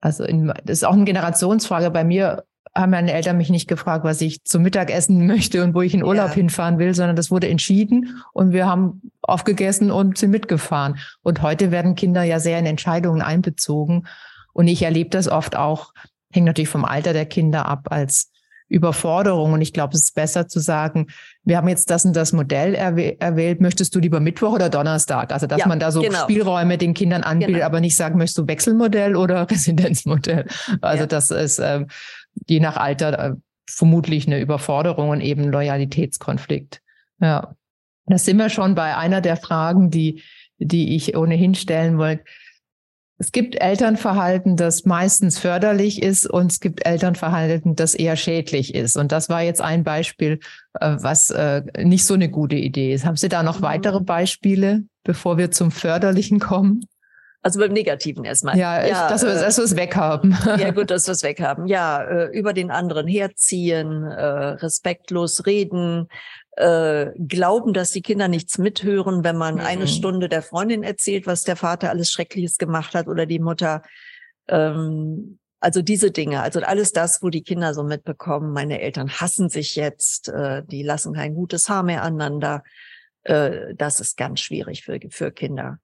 [0.00, 1.90] Also in, das ist auch eine Generationsfrage.
[1.90, 2.44] Bei mir
[2.80, 6.04] haben meine Eltern mich nicht gefragt, was ich zum Mittagessen möchte und wo ich in
[6.04, 6.34] Urlaub ja.
[6.34, 10.98] hinfahren will, sondern das wurde entschieden und wir haben aufgegessen und sind mitgefahren.
[11.22, 14.06] Und heute werden Kinder ja sehr in Entscheidungen einbezogen.
[14.52, 15.92] Und ich erlebe das oft auch,
[16.32, 18.30] hängt natürlich vom Alter der Kinder ab, als
[18.68, 19.52] Überforderung.
[19.54, 21.06] Und ich glaube, es ist besser zu sagen,
[21.42, 25.32] wir haben jetzt das und das Modell erwählt, möchtest du lieber Mittwoch oder Donnerstag?
[25.32, 26.22] Also, dass ja, man da so genau.
[26.22, 27.66] Spielräume den Kindern anbietet, genau.
[27.66, 30.46] aber nicht sagen, möchtest du Wechselmodell oder Residenzmodell?
[30.80, 31.06] Also, ja.
[31.06, 31.86] das ist äh,
[32.46, 33.34] je nach Alter äh,
[33.68, 36.80] vermutlich eine Überforderung und eben Loyalitätskonflikt.
[37.20, 37.54] Ja.
[38.06, 40.22] Da sind wir schon bei einer der Fragen, die,
[40.56, 42.24] die ich ohnehin stellen wollte.
[43.20, 48.96] Es gibt Elternverhalten, das meistens förderlich ist und es gibt Elternverhalten, das eher schädlich ist.
[48.96, 50.38] Und das war jetzt ein Beispiel,
[50.74, 53.04] äh, was äh, nicht so eine gute Idee ist.
[53.04, 53.64] Haben Sie da noch mhm.
[53.64, 56.86] weitere Beispiele, bevor wir zum Förderlichen kommen?
[57.42, 58.58] Also beim Negativen erstmal.
[58.58, 60.36] Ja, ja ich, dass, wir, dass wir es weghaben.
[60.58, 61.66] Ja, gut, dass wir es weghaben.
[61.66, 66.08] Ja, über den anderen herziehen, respektlos reden,
[66.58, 69.60] äh, glauben, dass die Kinder nichts mithören, wenn man mhm.
[69.60, 73.82] eine Stunde der Freundin erzählt, was der Vater alles Schreckliches gemacht hat oder die Mutter.
[74.48, 79.48] Ähm, also diese Dinge, also alles das, wo die Kinder so mitbekommen, meine Eltern hassen
[79.48, 82.64] sich jetzt, äh, die lassen kein gutes Haar mehr aneinander.
[83.22, 85.78] Äh, das ist ganz schwierig für, für Kinder.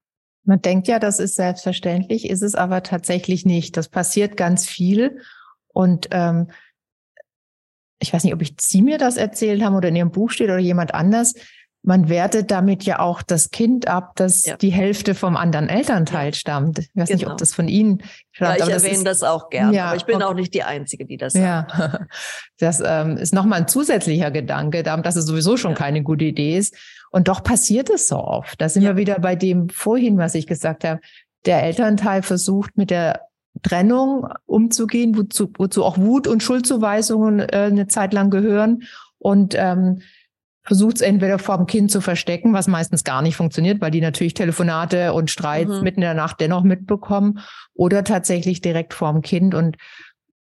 [0.44, 3.76] Man denkt ja, das ist selbstverständlich, ist es aber tatsächlich nicht.
[3.76, 5.20] Das passiert ganz viel.
[5.68, 6.50] Und ähm,
[7.98, 10.48] ich weiß nicht, ob ich Sie mir das erzählt haben oder in Ihrem Buch steht
[10.48, 11.34] oder jemand anders.
[11.86, 14.56] Man wertet damit ja auch das Kind ab, das ja.
[14.56, 16.32] die Hälfte vom anderen Elternteil ja.
[16.32, 16.78] stammt.
[16.78, 17.16] Ich weiß genau.
[17.16, 17.36] nicht, ob genau.
[17.36, 18.58] das von Ihnen stammt.
[18.58, 20.24] Ja, ich erwähne das, das, auch gerne, ja, aber ich bin okay.
[20.24, 21.72] auch nicht die Einzige, die das sagt.
[21.78, 22.06] Ja,
[22.58, 26.74] das ähm, ist nochmal ein zusätzlicher Gedanke, dass es sowieso schon keine gute Idee ist.
[27.10, 28.60] Und doch passiert es so oft.
[28.60, 31.00] Da sind wir wieder bei dem vorhin, was ich gesagt habe.
[31.44, 33.28] Der Elternteil versucht mit der
[33.62, 38.84] Trennung umzugehen, wozu, wozu auch Wut und Schuldzuweisungen äh, eine Zeit lang gehören.
[39.18, 40.00] und ähm,
[40.64, 44.00] versucht es entweder vor dem Kind zu verstecken, was meistens gar nicht funktioniert, weil die
[44.00, 45.82] natürlich Telefonate und Streits mhm.
[45.82, 47.40] mitten in der Nacht dennoch mitbekommen,
[47.74, 49.54] oder tatsächlich direkt vor dem Kind.
[49.54, 49.76] Und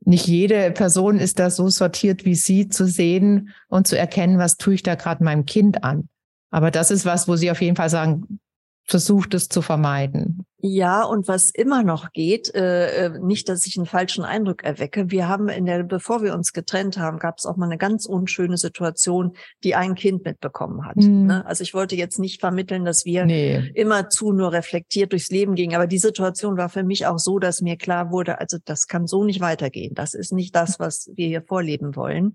[0.06, 4.58] nicht jede Person ist da so sortiert wie sie, zu sehen und zu erkennen, was
[4.58, 6.08] tue ich da gerade meinem Kind an.
[6.49, 8.39] Aber das ist was, wo sie auf jeden Fall sagen,
[8.86, 10.45] versucht es zu vermeiden.
[10.67, 15.12] Ja, und was immer noch geht, äh, äh, nicht, dass ich einen falschen Eindruck erwecke.
[15.12, 18.08] Wir haben in der, bevor wir uns getrennt haben, gab es auch mal eine ganz
[18.08, 20.95] unschöne Situation, die ein Kind mitbekommen hat.
[20.95, 21.28] Mhm.
[21.28, 21.45] Ne?
[21.45, 23.71] Also ich wollte jetzt nicht vermitteln, dass wir nee.
[23.75, 27.38] immer zu nur reflektiert durchs Leben gingen, aber die Situation war für mich auch so,
[27.38, 29.93] dass mir klar wurde, also das kann so nicht weitergehen.
[29.93, 32.34] Das ist nicht das, was wir hier vorleben wollen.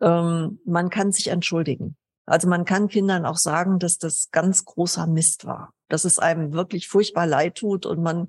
[0.00, 1.96] Ähm, man kann sich entschuldigen.
[2.26, 6.52] Also man kann Kindern auch sagen, dass das ganz großer Mist war, dass es einem
[6.52, 8.28] wirklich furchtbar leid tut und man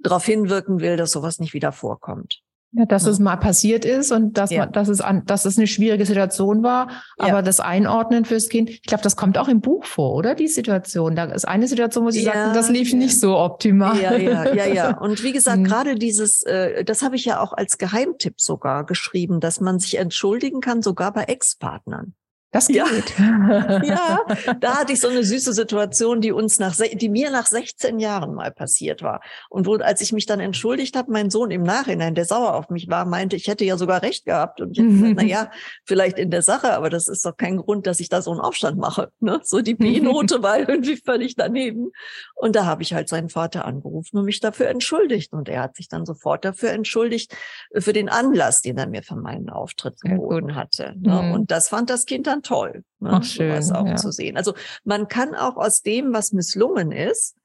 [0.00, 2.42] darauf hinwirken will, dass sowas nicht wieder vorkommt.
[2.72, 3.12] Ja, dass ja.
[3.12, 4.60] es mal passiert ist und dass ja.
[4.60, 7.42] man, dass es an, dass es eine schwierige Situation war, aber ja.
[7.42, 10.34] das Einordnen fürs Kind, ich glaube, das kommt auch im Buch vor, oder?
[10.34, 11.16] Die Situation.
[11.16, 13.98] Da ist eine Situation, wo sie ja, sagten, das lief nicht so optimal.
[13.98, 14.98] Ja, ja, ja, ja.
[15.00, 15.64] Und wie gesagt, mhm.
[15.64, 19.96] gerade dieses, äh, das habe ich ja auch als Geheimtipp sogar geschrieben, dass man sich
[19.96, 22.12] entschuldigen kann, sogar bei Ex-Partnern.
[22.50, 22.80] Das geht.
[22.80, 23.82] Ja.
[23.84, 24.20] ja,
[24.60, 28.34] da hatte ich so eine süße Situation, die uns nach, die mir nach 16 Jahren
[28.34, 29.20] mal passiert war.
[29.50, 32.70] Und wo, als ich mich dann entschuldigt habe, mein Sohn im Nachhinein, der sauer auf
[32.70, 34.62] mich war, meinte, ich hätte ja sogar recht gehabt.
[34.62, 35.50] Und ich hätte gesagt, na ja,
[35.84, 38.40] vielleicht in der Sache, aber das ist doch kein Grund, dass ich da so einen
[38.40, 39.10] Aufstand mache.
[39.20, 39.40] Ne?
[39.42, 41.90] So die B-Note war irgendwie völlig daneben.
[42.34, 45.34] Und da habe ich halt seinen Vater angerufen und mich dafür entschuldigt.
[45.34, 47.36] Und er hat sich dann sofort dafür entschuldigt,
[47.72, 50.94] äh, für den Anlass, den er mir für meinen Auftritt geboten hatte.
[50.98, 51.22] Ne?
[51.22, 51.32] Mhm.
[51.32, 53.10] Und das fand das Kind dann toll, ne?
[53.12, 53.96] Ach, schön, sowas auch ja.
[53.96, 54.36] zu sehen.
[54.36, 57.36] Also man kann auch aus dem, was misslungen ist,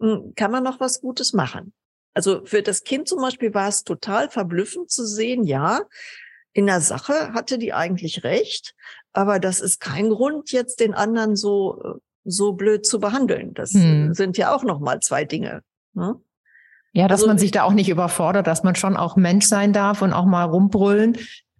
[0.00, 1.72] hm, kann man noch was Gutes machen.
[2.14, 5.80] Also für das Kind zum Beispiel war es total verblüffend zu sehen, ja,
[6.52, 8.74] in der Sache hatte die eigentlich recht,
[9.12, 13.52] aber das ist kein Grund, jetzt den anderen so, so blöd zu behandeln.
[13.52, 14.14] Das hm.
[14.14, 15.60] sind ja auch noch mal zwei Dinge.
[15.92, 16.16] Ne?
[16.92, 19.74] Ja, dass also, man sich da auch nicht überfordert, dass man schon auch Mensch sein
[19.74, 21.18] darf und auch mal rumbrüllen.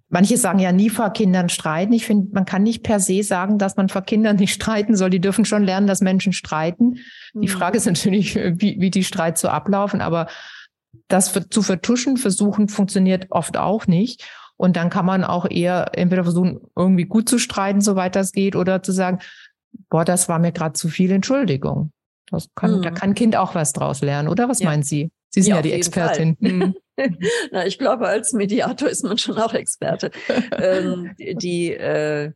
[0.08, 1.92] Manche sagen ja nie vor Kindern streiten.
[1.92, 5.10] Ich finde, man kann nicht per se sagen, dass man vor Kindern nicht streiten soll.
[5.10, 6.98] Die dürfen schon lernen, dass Menschen streiten.
[7.34, 7.40] Mhm.
[7.40, 10.00] Die Frage ist natürlich, wie, wie die Streit so ablaufen.
[10.00, 10.28] Aber
[11.08, 14.24] das zu vertuschen versuchen funktioniert oft auch nicht.
[14.56, 18.56] Und dann kann man auch eher entweder versuchen, irgendwie gut zu streiten, soweit das geht,
[18.56, 19.18] oder zu sagen,
[19.90, 21.92] boah, das war mir gerade zu viel Entschuldigung.
[22.30, 22.82] Das kann, mhm.
[22.82, 24.48] Da kann Kind auch was draus lernen, oder?
[24.48, 24.70] Was ja.
[24.70, 25.10] meinen Sie?
[25.36, 26.34] Sie sind ja, ja die Expertin.
[26.40, 26.74] Mhm.
[27.52, 30.10] Na, ich glaube, als Mediator ist man schon auch Experte.
[30.56, 32.32] ähm, die, äh,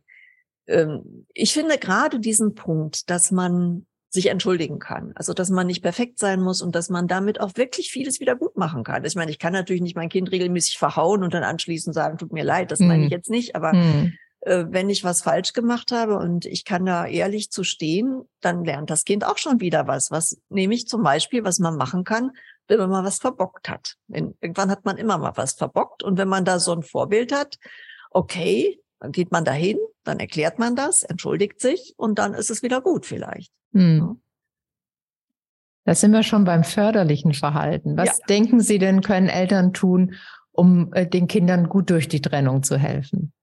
[0.67, 5.13] ähm, ich finde gerade diesen Punkt, dass man sich entschuldigen kann.
[5.15, 8.35] Also, dass man nicht perfekt sein muss und dass man damit auch wirklich vieles wieder
[8.35, 9.03] gut machen kann.
[9.03, 12.31] Ich meine, ich kann natürlich nicht mein Kind regelmäßig verhauen und dann anschließend sagen, tut
[12.31, 12.87] mir leid, das mm.
[12.87, 13.15] meine ich mhm.
[13.15, 14.13] jetzt nicht, aber mm.
[14.41, 18.63] äh, wenn ich was falsch gemacht habe und ich kann da ehrlich zu stehen, dann
[18.63, 20.11] lernt das Kind auch schon wieder was.
[20.11, 22.31] Was nehme ich zum Beispiel, was man machen kann,
[22.79, 23.95] wenn man mal was verbockt hat.
[24.07, 26.03] Irgendwann hat man immer mal was verbockt.
[26.03, 27.57] Und wenn man da so ein Vorbild hat,
[28.09, 32.63] okay, dann geht man dahin, dann erklärt man das, entschuldigt sich und dann ist es
[32.63, 33.51] wieder gut vielleicht.
[33.73, 34.21] Hm.
[35.83, 37.97] Da sind wir schon beim förderlichen Verhalten.
[37.97, 38.25] Was ja.
[38.29, 40.15] denken Sie denn, können Eltern tun,
[40.51, 43.33] um äh, den Kindern gut durch die Trennung zu helfen?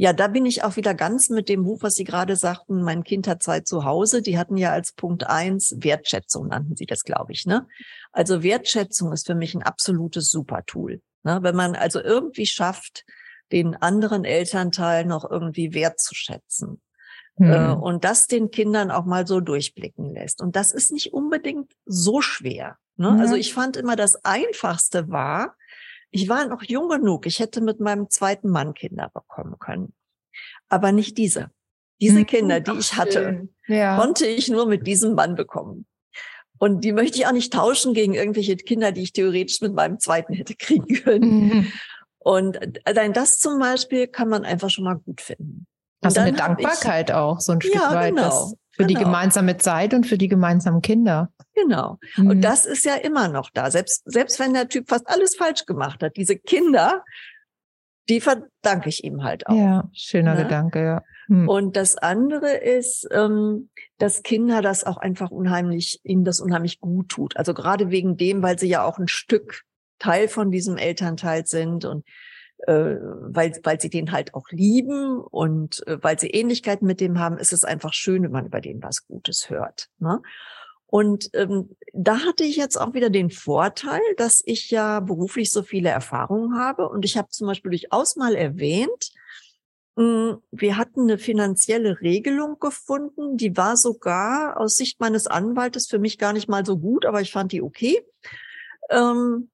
[0.00, 3.02] Ja, da bin ich auch wieder ganz mit dem Buch, was Sie gerade sagten, mein
[3.02, 4.22] Kind hat zwei zu Hause.
[4.22, 7.46] Die hatten ja als Punkt eins Wertschätzung, nannten Sie das, glaube ich.
[7.46, 7.66] Ne?
[8.12, 11.02] Also Wertschätzung ist für mich ein absolutes Supertool.
[11.24, 11.40] Ne?
[11.42, 13.04] Wenn man also irgendwie schafft,
[13.50, 16.80] den anderen Elternteil noch irgendwie wertzuschätzen.
[17.40, 17.80] Mhm.
[17.80, 20.42] und das den Kindern auch mal so durchblicken lässt.
[20.42, 22.78] Und das ist nicht unbedingt so schwer.
[22.96, 23.12] Ne?
[23.12, 23.20] Mhm.
[23.20, 25.54] Also ich fand immer, das Einfachste war,
[26.10, 27.26] ich war noch jung genug.
[27.26, 29.92] Ich hätte mit meinem zweiten Mann Kinder bekommen können.
[30.68, 31.50] Aber nicht diese.
[32.00, 33.98] Diese hm, Kinder, die ich hatte, ja.
[33.98, 35.86] konnte ich nur mit diesem Mann bekommen.
[36.58, 39.98] Und die möchte ich auch nicht tauschen gegen irgendwelche Kinder, die ich theoretisch mit meinem
[39.98, 41.48] zweiten hätte kriegen können.
[41.48, 41.72] Mhm.
[42.18, 45.66] Und allein das zum Beispiel kann man einfach schon mal gut finden.
[46.00, 48.14] Also eine Dankbarkeit ich, auch, so ein Stück ja, weit.
[48.14, 49.00] Genau, für genau.
[49.00, 51.32] die gemeinsame Zeit und für die gemeinsamen Kinder.
[51.54, 51.98] Genau.
[52.16, 52.30] Mhm.
[52.30, 53.72] Und das ist ja immer noch da.
[53.72, 57.04] Selbst, selbst wenn der Typ fast alles falsch gemacht hat, diese Kinder,
[58.08, 59.56] die verdanke ich ihm halt auch.
[59.56, 60.44] Ja, schöner ne?
[60.44, 61.02] Gedanke, ja.
[61.26, 61.48] Mhm.
[61.48, 63.68] Und das andere ist, ähm,
[63.98, 67.36] dass Kinder das auch einfach unheimlich, ihnen das unheimlich gut tut.
[67.36, 69.64] Also gerade wegen dem, weil sie ja auch ein Stück
[69.98, 72.04] Teil von diesem Elternteil sind und
[72.66, 77.18] äh, weil, weil sie den halt auch lieben und äh, weil sie Ähnlichkeiten mit dem
[77.18, 79.88] haben, ist es einfach schön, wenn man über den was Gutes hört.
[79.98, 80.20] Ne?
[80.86, 85.62] Und ähm, da hatte ich jetzt auch wieder den Vorteil, dass ich ja beruflich so
[85.62, 86.88] viele Erfahrungen habe.
[86.88, 89.12] Und ich habe zum Beispiel durchaus mal erwähnt,
[89.98, 95.98] Mm, wir hatten eine finanzielle Regelung gefunden, die war sogar aus Sicht meines Anwaltes für
[95.98, 98.00] mich gar nicht mal so gut, aber ich fand die okay.
[98.90, 99.50] Ähm,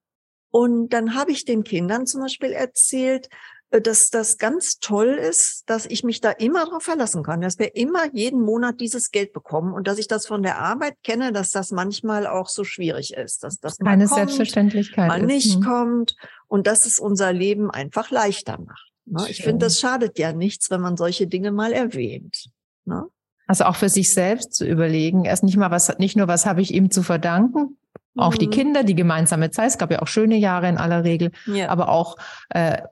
[0.55, 3.29] und dann habe ich den Kindern zum Beispiel erzählt,
[3.71, 7.59] äh, dass das ganz toll ist, dass ich mich da immer darauf verlassen kann, dass
[7.59, 11.33] wir immer jeden Monat dieses Geld bekommen und dass ich das von der Arbeit kenne,
[11.33, 15.65] dass das manchmal auch so schwierig ist, dass das keine kommt, Selbstverständlichkeit mal nicht hm.
[15.65, 16.15] kommt
[16.47, 18.93] und dass es unser Leben einfach leichter macht.
[19.07, 19.27] Ne?
[19.29, 22.49] Ich finde, das schadet ja nichts, wenn man solche Dinge mal erwähnt.
[22.85, 23.09] Ne?
[23.49, 26.63] Also auch für sich selbst zu überlegen, erst nicht mal was, nicht nur was habe
[26.63, 27.77] ich ihm zu verdanken,
[28.17, 28.51] auch die mhm.
[28.51, 29.69] Kinder, die gemeinsame Zeit.
[29.69, 31.69] Es gab ja auch schöne Jahre in aller Regel, ja.
[31.69, 32.17] aber auch
[32.51, 32.83] äh,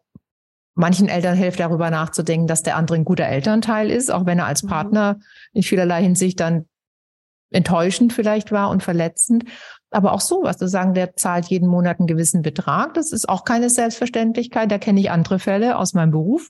[0.74, 4.46] manchen Eltern hilft darüber nachzudenken, dass der andere ein guter Elternteil ist, auch wenn er
[4.46, 4.68] als mhm.
[4.68, 5.18] Partner
[5.52, 6.66] in vielerlei Hinsicht dann
[7.50, 9.44] enttäuschend vielleicht war und verletzend.
[9.90, 13.44] Aber auch sowas, zu sagen, der zahlt jeden Monat einen gewissen Betrag, das ist auch
[13.44, 14.70] keine Selbstverständlichkeit.
[14.70, 16.48] Da kenne ich andere Fälle aus meinem Beruf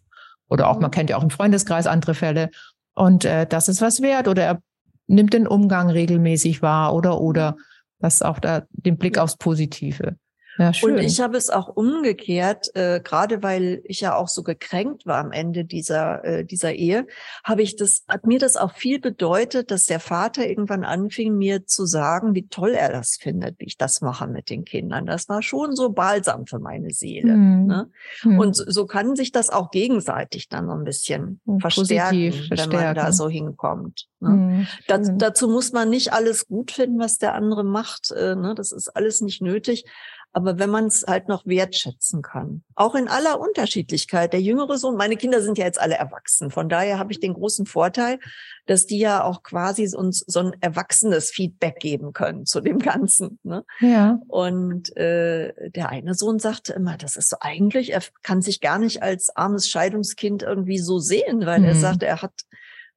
[0.48, 0.94] oder auch, man mhm.
[0.94, 2.50] kennt ja auch im Freundeskreis andere Fälle.
[2.94, 4.28] Und äh, das ist was wert.
[4.28, 4.62] Oder er
[5.06, 7.56] nimmt den Umgang regelmäßig wahr oder oder
[8.02, 10.16] das auch da den Blick aufs Positive.
[10.58, 10.94] Ja, schön.
[10.94, 15.18] Und ich habe es auch umgekehrt, äh, gerade weil ich ja auch so gekränkt war
[15.18, 17.06] am Ende dieser äh, dieser Ehe,
[17.44, 21.66] habe ich das hat mir das auch viel bedeutet, dass der Vater irgendwann anfing mir
[21.66, 25.06] zu sagen, wie toll er das findet, wie ich das mache mit den Kindern.
[25.06, 27.34] Das war schon so balsam für meine Seele.
[27.34, 27.66] Mhm.
[27.66, 27.90] Ne?
[28.22, 28.38] Mhm.
[28.38, 32.72] Und so, so, kann sich das auch gegenseitig dann so ein bisschen mhm, verstärken, verstärken,
[32.72, 34.08] wenn man da so hinkommt.
[34.20, 34.28] Ne?
[34.28, 34.66] Mhm.
[34.86, 38.10] Das, dazu muss man nicht alles gut finden, was der andere macht.
[38.10, 38.54] Äh, ne?
[38.54, 39.84] Das ist alles nicht nötig.
[40.32, 44.32] Aber wenn man es halt noch wertschätzen kann, auch in aller Unterschiedlichkeit.
[44.32, 46.50] Der jüngere Sohn, meine Kinder sind ja jetzt alle erwachsen.
[46.50, 48.18] Von daher habe ich den großen Vorteil,
[48.66, 53.38] dass die ja auch quasi uns so ein erwachsenes Feedback geben können zu dem Ganzen.
[53.42, 53.64] Ne?
[53.80, 54.20] Ja.
[54.28, 58.78] Und äh, der eine Sohn sagte immer, das ist so eigentlich, er kann sich gar
[58.78, 61.66] nicht als armes Scheidungskind irgendwie so sehen, weil mhm.
[61.66, 62.32] er sagt, er hat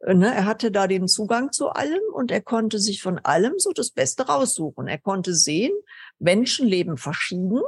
[0.08, 3.72] Ne, er hatte da den Zugang zu allem und er konnte sich von allem so
[3.72, 4.88] das Beste raussuchen.
[4.88, 5.74] Er konnte sehen,
[6.20, 7.62] Menschen leben verschieden.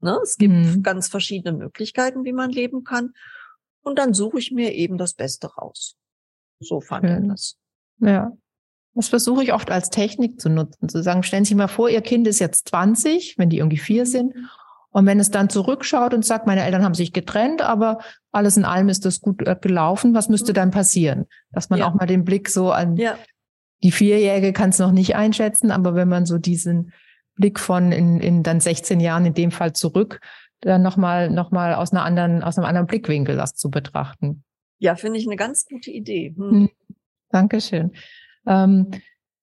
[0.00, 0.18] Ne?
[0.22, 0.82] Es gibt mhm.
[0.82, 3.12] ganz verschiedene Möglichkeiten, wie man leben kann.
[3.82, 5.96] Und dann suche ich mir eben das Beste raus.
[6.58, 7.24] So fand Schön.
[7.24, 7.58] er das.
[7.98, 8.32] Ja.
[8.94, 11.90] Das versuche ich oft als Technik zu nutzen, zu sagen, stellen Sie sich mal vor,
[11.90, 14.34] Ihr Kind ist jetzt 20, wenn die irgendwie vier sind.
[14.94, 17.98] Und wenn es dann zurückschaut und sagt, meine Eltern haben sich getrennt, aber
[18.30, 20.54] alles in allem ist das gut äh, gelaufen, was müsste mhm.
[20.54, 21.26] dann passieren?
[21.50, 21.88] Dass man ja.
[21.88, 23.18] auch mal den Blick so an ja.
[23.82, 26.92] die Vierjährige kann es noch nicht einschätzen, aber wenn man so diesen
[27.34, 30.20] Blick von in, in dann 16 Jahren in dem Fall zurück,
[30.60, 34.44] dann nochmal noch mal aus einer anderen, aus einem anderen Blickwinkel das zu betrachten.
[34.78, 36.34] Ja, finde ich eine ganz gute Idee.
[36.36, 36.50] Hm.
[36.50, 36.70] hm.
[37.30, 37.90] Dankeschön.
[38.46, 38.92] Ähm,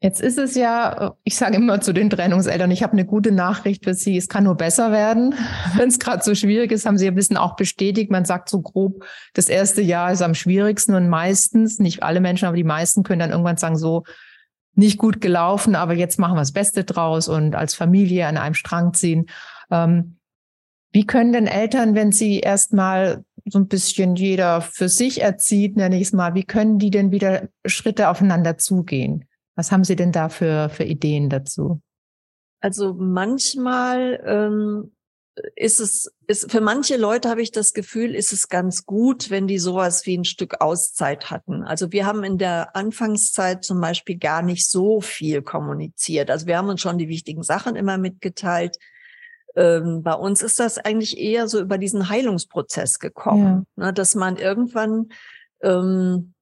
[0.01, 3.83] jetzt ist es ja, ich sage immer zu den Trennungseltern, ich habe eine gute Nachricht
[3.83, 5.35] für Sie, es kann nur besser werden.
[5.75, 8.61] Wenn es gerade so schwierig ist, haben Sie ein bisschen auch bestätigt, man sagt so
[8.61, 13.03] grob, das erste Jahr ist am schwierigsten und meistens, nicht alle Menschen, aber die meisten
[13.03, 14.03] können dann irgendwann sagen, so,
[14.73, 18.55] nicht gut gelaufen, aber jetzt machen wir das Beste draus und als Familie an einem
[18.55, 19.27] Strang ziehen.
[19.69, 20.17] Ähm,
[20.93, 25.97] wie können denn Eltern, wenn sie erstmal so ein bisschen jeder für sich erzieht, nenne
[25.97, 29.25] ich es mal, wie können die denn wieder Schritte aufeinander zugehen?
[29.55, 31.81] Was haben Sie denn da für, für Ideen dazu?
[32.61, 34.91] Also manchmal ähm,
[35.55, 39.47] ist es, ist, für manche Leute habe ich das Gefühl, ist es ganz gut, wenn
[39.47, 41.63] die sowas wie ein Stück Auszeit hatten.
[41.63, 46.29] Also wir haben in der Anfangszeit zum Beispiel gar nicht so viel kommuniziert.
[46.29, 48.77] Also wir haben uns schon die wichtigen Sachen immer mitgeteilt.
[49.55, 53.85] Ähm, bei uns ist das eigentlich eher so über diesen Heilungsprozess gekommen, ja.
[53.85, 55.09] ne, dass man irgendwann,
[55.61, 56.40] ähm, äh,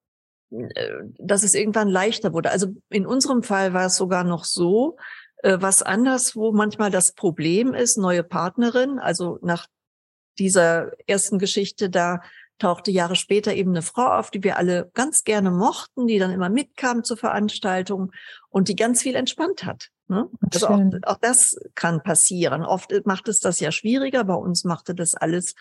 [1.18, 2.52] dass es irgendwann leichter wurde.
[2.52, 4.98] Also in unserem Fall war es sogar noch so,
[5.44, 9.68] äh, was anders, wo manchmal das Problem ist, neue Partnerin, also nach
[10.38, 12.22] dieser ersten Geschichte, da
[12.58, 16.32] tauchte Jahre später eben eine Frau auf, die wir alle ganz gerne mochten, die dann
[16.32, 18.12] immer mitkam zur Veranstaltung
[18.50, 19.90] und die ganz viel entspannt hat.
[20.08, 20.28] Ne?
[20.52, 22.66] Also auch, auch, das kann passieren.
[22.66, 25.56] Oft macht es das ja schwieriger, bei uns machte das alles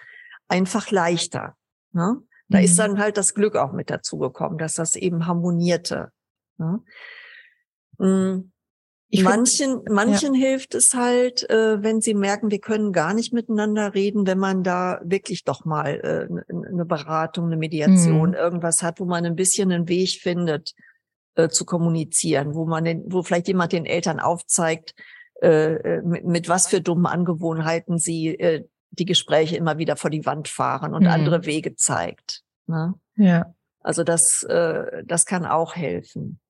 [0.48, 1.56] einfach leichter.
[1.92, 2.16] Ne?
[2.48, 2.64] Da mhm.
[2.64, 6.10] ist dann halt das Glück auch mit dazugekommen, dass das eben harmonierte.
[6.58, 6.80] Ne?
[7.98, 8.52] Mm.
[9.10, 10.48] Ich manchen, find, manchen ja.
[10.48, 14.62] hilft es halt, äh, wenn sie merken, wir können gar nicht miteinander reden, wenn man
[14.62, 18.34] da wirklich doch mal äh, eine Beratung, eine Mediation, mhm.
[18.34, 20.74] irgendwas hat, wo man ein bisschen einen Weg findet,
[21.36, 24.94] äh, zu kommunizieren, wo man, den, wo vielleicht jemand den Eltern aufzeigt,
[25.40, 30.10] äh, äh, mit, mit was für dummen Angewohnheiten sie äh, die Gespräche immer wieder vor
[30.10, 31.10] die Wand fahren und mhm.
[31.10, 32.42] andere Wege zeigt.
[32.66, 32.94] Ne?
[33.16, 33.54] Ja.
[33.80, 36.40] Also das, äh, das kann auch helfen.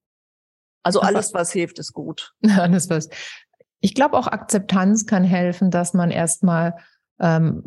[0.83, 2.33] Also alles, was hilft, ist gut.
[2.57, 3.09] Alles, was.
[3.81, 6.77] Ich glaube, auch Akzeptanz kann helfen, dass man erstmal
[7.21, 7.65] ähm,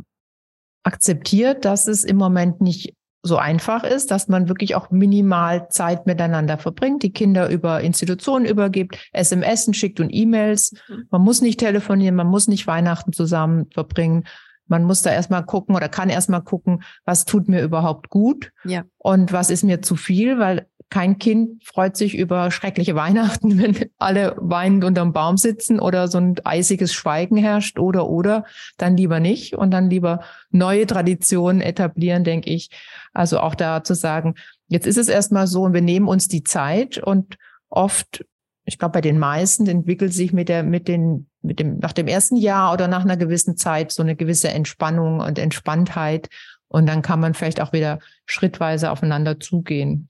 [0.84, 6.08] akzeptiert, dass es im Moment nicht so einfach ist, dass man wirklich auch minimal Zeit
[6.08, 10.74] miteinander verbringt, die Kinder über Institutionen übergibt, SMS schickt und E-Mails.
[10.88, 11.08] Mhm.
[11.12, 14.26] Man muss nicht telefonieren, man muss nicht Weihnachten zusammen verbringen.
[14.72, 18.86] Man muss da erstmal gucken oder kann erstmal gucken, was tut mir überhaupt gut ja.
[18.98, 23.90] und was ist mir zu viel, weil kein Kind freut sich über schreckliche Weihnachten, wenn
[23.98, 28.46] alle weinend unterm Baum sitzen oder so ein eisiges Schweigen herrscht oder oder
[28.78, 32.70] dann lieber nicht und dann lieber neue Traditionen etablieren, denke ich.
[33.12, 34.36] Also auch da zu sagen,
[34.68, 37.38] jetzt ist es erstmal so und wir nehmen uns die Zeit und
[37.70, 38.26] oft,
[38.64, 42.08] ich glaube bei den meisten entwickelt sich mit der mit den mit dem nach dem
[42.08, 46.30] ersten Jahr oder nach einer gewissen Zeit so eine gewisse Entspannung und Entspanntheit
[46.68, 50.10] und dann kann man vielleicht auch wieder schrittweise aufeinander zugehen.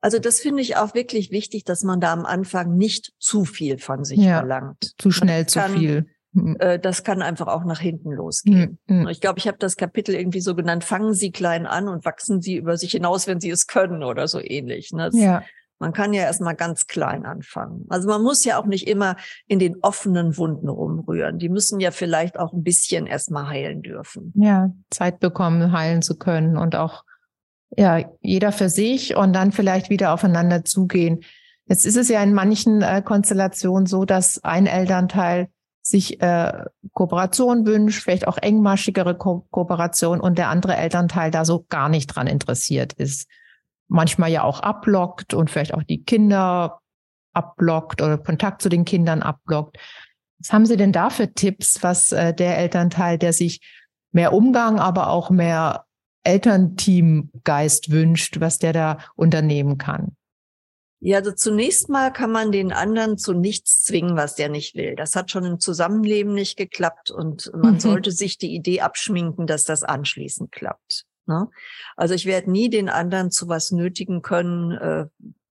[0.00, 3.78] Also das finde ich auch wirklich wichtig, dass man da am Anfang nicht zu viel
[3.78, 4.92] von sich ja, verlangt.
[4.98, 6.06] Zu schnell kann, zu viel.
[6.32, 6.56] Mhm.
[6.60, 8.78] Äh, das kann einfach auch nach hinten losgehen.
[8.86, 9.08] Mhm.
[9.08, 12.42] Ich glaube, ich habe das Kapitel irgendwie so genannt, fangen Sie klein an und wachsen
[12.42, 14.92] Sie über sich hinaus, wenn Sie es können oder so ähnlich.
[14.92, 15.10] Ne?
[15.10, 15.42] Das, ja.
[15.78, 17.84] Man kann ja erstmal ganz klein anfangen.
[17.88, 19.16] Also man muss ja auch nicht immer
[19.46, 21.38] in den offenen Wunden rumrühren.
[21.38, 24.32] Die müssen ja vielleicht auch ein bisschen erstmal heilen dürfen.
[24.36, 27.04] Ja, Zeit bekommen, heilen zu können und auch
[27.76, 31.20] ja, jeder für sich und dann vielleicht wieder aufeinander zugehen.
[31.66, 35.48] Jetzt ist es ja in manchen äh, Konstellationen so, dass ein Elternteil
[35.82, 41.64] sich äh, Kooperation wünscht, vielleicht auch engmaschigere Ko Kooperation und der andere Elternteil da so
[41.68, 43.28] gar nicht dran interessiert ist.
[43.88, 46.80] Manchmal ja auch abblockt und vielleicht auch die Kinder
[47.32, 49.78] abblockt oder Kontakt zu den Kindern abblockt.
[50.38, 53.60] Was haben Sie denn da für Tipps, was äh, der Elternteil, der sich
[54.12, 55.84] mehr Umgang, aber auch mehr
[56.24, 60.16] Elternteamgeist wünscht, was der da unternehmen kann?
[61.00, 64.96] Ja, also zunächst mal kann man den anderen zu nichts zwingen, was der nicht will.
[64.96, 67.80] Das hat schon im Zusammenleben nicht geklappt und man mhm.
[67.80, 71.04] sollte sich die Idee abschminken, dass das anschließend klappt.
[71.26, 71.48] Ne?
[71.96, 75.06] Also ich werde nie den anderen zu was nötigen können, äh,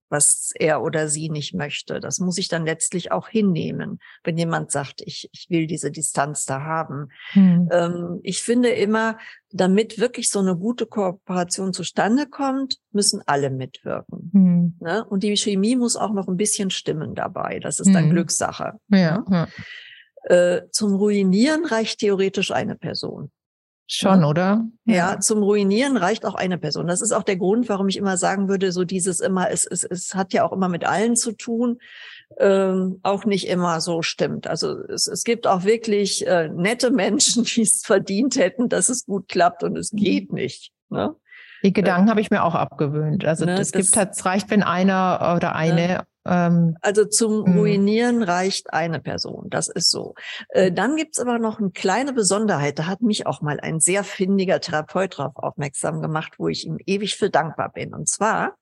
[0.10, 2.00] was er oder sie nicht möchte.
[2.00, 6.46] Das muss ich dann letztlich auch hinnehmen, wenn jemand sagt, ich, ich will diese Distanz
[6.46, 7.10] da haben.
[7.32, 7.70] Hm.
[7.72, 9.18] Ähm, ich finde immer,
[9.52, 14.30] damit wirklich so eine gute Kooperation zustande kommt, müssen alle mitwirken.
[14.32, 14.78] Hm.
[14.80, 15.06] Ne?
[15.06, 17.60] Und die Chemie muss auch noch ein bisschen stimmen dabei.
[17.60, 18.12] Das ist dann hm.
[18.12, 18.74] Glückssache.
[18.90, 19.26] Ja, ne?
[19.30, 19.48] ja.
[20.28, 23.32] Äh, zum Ruinieren reicht theoretisch eine Person.
[23.88, 24.28] Schon, ja.
[24.28, 24.66] oder?
[24.86, 26.88] Ja, zum Ruinieren reicht auch eine Person.
[26.88, 29.84] Das ist auch der Grund, warum ich immer sagen würde, so dieses immer, es, es,
[29.84, 31.78] es hat ja auch immer mit allen zu tun,
[32.40, 34.48] ähm, auch nicht immer so stimmt.
[34.48, 39.06] Also es, es gibt auch wirklich äh, nette Menschen, die es verdient hätten, dass es
[39.06, 40.72] gut klappt und es geht nicht.
[40.90, 41.16] Ne?
[41.64, 43.26] Die Gedanken äh, habe ich mir auch abgewöhnt.
[43.26, 46.04] Also ne, es gibt halt, es reicht, wenn einer oder eine ne?
[46.26, 47.58] Ähm, also zum mhm.
[47.58, 50.16] Ruinieren reicht eine Person, das ist so.
[50.50, 54.04] Äh, dann gibt's aber noch eine kleine Besonderheit, da hat mich auch mal ein sehr
[54.04, 57.94] findiger Therapeut drauf aufmerksam gemacht, wo ich ihm ewig für dankbar bin.
[57.94, 58.58] Und zwar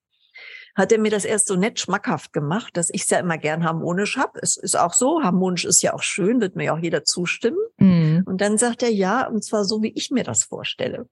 [0.76, 3.64] hat er mir das erst so nett schmackhaft gemacht, dass ich es ja immer gern
[3.64, 4.38] harmonisch hab.
[4.38, 7.59] Es ist auch so, harmonisch ist ja auch schön, wird mir ja auch jeder zustimmen.
[7.78, 8.24] Mhm.
[8.26, 11.07] Und dann sagt er ja, und zwar so, wie ich mir das vorstelle.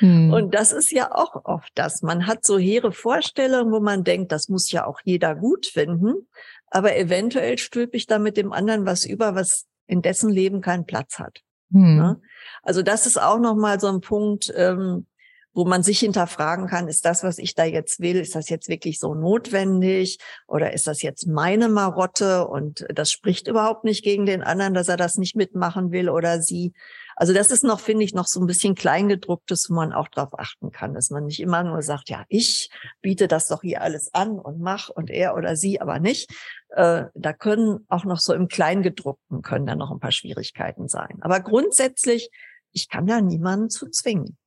[0.00, 0.32] Hm.
[0.32, 2.02] Und das ist ja auch oft das.
[2.02, 6.26] Man hat so hehre Vorstellungen, wo man denkt, das muss ja auch jeder gut finden.
[6.70, 10.86] Aber eventuell stülpe ich da mit dem anderen was über, was in dessen Leben keinen
[10.86, 11.40] Platz hat.
[11.72, 11.96] Hm.
[11.96, 12.20] Ne?
[12.62, 15.06] Also das ist auch nochmal so ein Punkt, ähm,
[15.52, 18.68] wo man sich hinterfragen kann, ist das, was ich da jetzt will, ist das jetzt
[18.68, 24.26] wirklich so notwendig oder ist das jetzt meine Marotte und das spricht überhaupt nicht gegen
[24.26, 26.72] den anderen, dass er das nicht mitmachen will oder sie.
[27.20, 30.38] Also das ist noch, finde ich, noch so ein bisschen Kleingedrucktes, wo man auch darauf
[30.38, 32.70] achten kann, dass man nicht immer nur sagt, ja, ich
[33.02, 36.32] biete das doch hier alles an und mach und er oder sie aber nicht.
[36.70, 41.18] Äh, da können auch noch so im Kleingedruckten können da noch ein paar Schwierigkeiten sein.
[41.20, 42.30] Aber grundsätzlich,
[42.72, 44.38] ich kann da niemanden zu zwingen.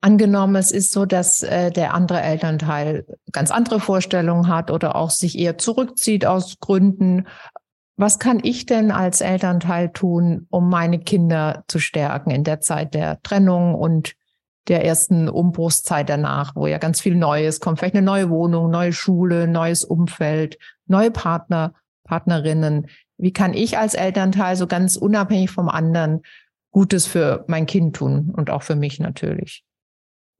[0.00, 5.10] Angenommen, es ist so, dass äh, der andere Elternteil ganz andere Vorstellungen hat oder auch
[5.10, 7.26] sich eher zurückzieht aus Gründen,
[7.96, 12.94] was kann ich denn als Elternteil tun, um meine Kinder zu stärken in der Zeit
[12.94, 14.14] der Trennung und
[14.68, 18.92] der ersten Umbruchszeit danach, wo ja ganz viel Neues kommt, vielleicht eine neue Wohnung, neue
[18.92, 21.74] Schule, neues Umfeld, neue Partner,
[22.04, 22.86] Partnerinnen.
[23.16, 26.22] Wie kann ich als Elternteil so ganz unabhängig vom anderen
[26.70, 29.64] Gutes für mein Kind tun und auch für mich natürlich?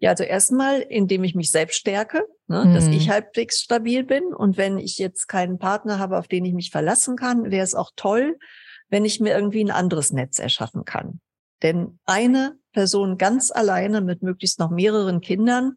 [0.04, 2.74] Ja, also erstmal, indem ich mich selbst stärke, ne, mhm.
[2.74, 4.34] dass ich halbwegs stabil bin.
[4.34, 7.74] Und wenn ich jetzt keinen Partner habe, auf den ich mich verlassen kann, wäre es
[7.74, 8.36] auch toll,
[8.90, 11.22] wenn ich mir irgendwie ein anderes Netz erschaffen kann.
[11.62, 15.72] Denn eine Person ganz alleine mit möglichst noch mehreren Kindern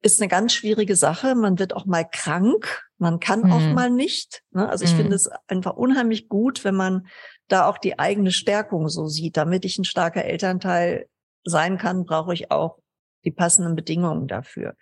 [0.00, 1.34] ist eine ganz schwierige Sache.
[1.34, 2.88] Man wird auch mal krank.
[2.96, 3.52] Man kann mhm.
[3.52, 4.40] auch mal nicht.
[4.52, 4.66] Ne?
[4.70, 5.00] Also ich mhm.
[5.00, 7.08] finde es einfach unheimlich gut, wenn man
[7.48, 9.36] da auch die eigene Stärkung so sieht.
[9.36, 11.10] Damit ich ein starker Elternteil
[11.44, 12.78] sein kann, brauche ich auch
[13.24, 14.74] die passenden Bedingungen dafür.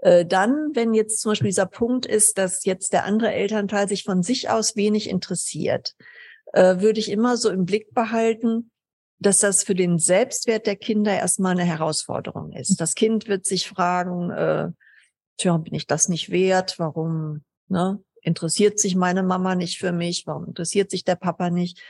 [0.00, 4.04] Äh, dann, wenn jetzt zum Beispiel dieser Punkt ist, dass jetzt der andere Elternteil sich
[4.04, 5.94] von sich aus wenig interessiert,
[6.52, 8.70] äh, würde ich immer so im Blick behalten,
[9.18, 12.80] dass das für den Selbstwert der Kinder erstmal eine Herausforderung ist.
[12.80, 14.70] Das Kind wird sich fragen, äh,
[15.38, 16.78] tja, bin ich das nicht wert?
[16.78, 20.26] Warum ne, interessiert sich meine Mama nicht für mich?
[20.26, 21.80] Warum interessiert sich der Papa nicht?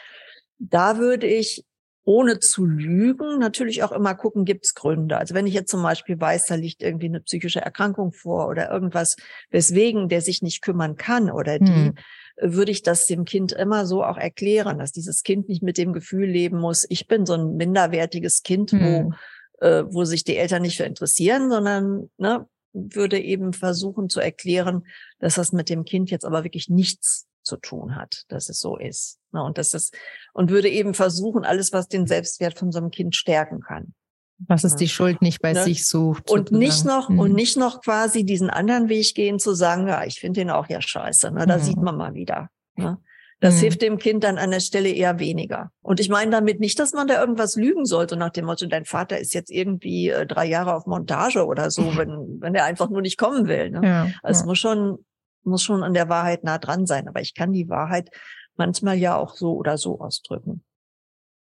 [0.58, 1.64] Da würde ich
[2.04, 5.16] ohne zu lügen, natürlich auch immer gucken, gibt es Gründe.
[5.16, 8.70] Also wenn ich jetzt zum Beispiel weiß, da liegt irgendwie eine psychische Erkrankung vor oder
[8.70, 9.16] irgendwas,
[9.50, 11.94] weswegen der sich nicht kümmern kann oder die, hm.
[12.40, 15.94] würde ich das dem Kind immer so auch erklären, dass dieses Kind nicht mit dem
[15.94, 18.80] Gefühl leben muss, ich bin so ein minderwertiges Kind, hm.
[18.80, 24.20] wo, äh, wo sich die Eltern nicht für interessieren, sondern ne, würde eben versuchen zu
[24.20, 24.86] erklären,
[25.20, 28.76] dass das mit dem Kind jetzt aber wirklich nichts zu tun hat, dass es so
[28.76, 29.18] ist.
[29.32, 29.42] Ne?
[29.42, 29.96] Und das ist,
[30.32, 33.94] und würde eben versuchen, alles, was den Selbstwert von so einem Kind stärken kann.
[34.38, 35.62] Was es die Schuld nicht bei ne?
[35.62, 36.30] sich sucht.
[36.30, 36.58] Und sozusagen.
[36.58, 37.18] nicht noch, mhm.
[37.20, 40.68] und nicht noch quasi diesen anderen Weg gehen zu sagen, ja, ich finde den auch
[40.68, 41.30] ja scheiße.
[41.30, 41.46] Ne?
[41.46, 41.62] Da mhm.
[41.62, 42.48] sieht man mal wieder.
[42.74, 42.98] Ne?
[43.40, 43.60] Das mhm.
[43.60, 45.70] hilft dem Kind dann an der Stelle eher weniger.
[45.82, 48.84] Und ich meine damit nicht, dass man da irgendwas lügen sollte nach dem Motto, dein
[48.84, 52.90] Vater ist jetzt irgendwie äh, drei Jahre auf Montage oder so, wenn, wenn er einfach
[52.90, 53.70] nur nicht kommen will.
[53.70, 53.80] Ne?
[53.84, 54.30] Ja, also ja.
[54.30, 55.04] es muss schon
[55.44, 57.08] muss schon an der Wahrheit nah dran sein.
[57.08, 58.10] Aber ich kann die Wahrheit
[58.56, 60.64] manchmal ja auch so oder so ausdrücken.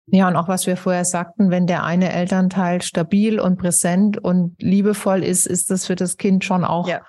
[0.07, 4.55] Ja, und auch was wir vorher sagten, wenn der eine Elternteil stabil und präsent und
[4.61, 7.01] liebevoll ist, ist das für das Kind schon auch ja.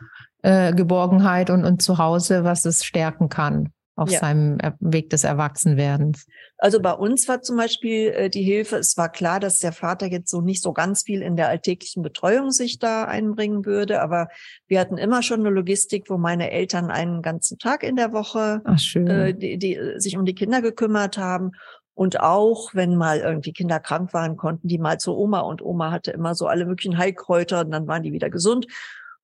[0.44, 4.20] äh, Geborgenheit und, und Zuhause, was es stärken kann auf ja.
[4.20, 6.28] seinem Weg des Erwachsenwerdens.
[6.58, 10.08] Also bei uns war zum Beispiel äh, die Hilfe, es war klar, dass der Vater
[10.08, 14.28] jetzt so nicht so ganz viel in der alltäglichen Betreuung sich da einbringen würde, aber
[14.68, 18.62] wir hatten immer schon eine Logistik, wo meine Eltern einen ganzen Tag in der Woche
[18.66, 21.52] Ach, äh, die, die sich um die Kinder gekümmert haben.
[21.94, 25.92] Und auch, wenn mal irgendwie Kinder krank waren, konnten die mal zur Oma und Oma
[25.92, 28.68] hatte immer so alle möglichen Heilkräuter und dann waren die wieder gesund.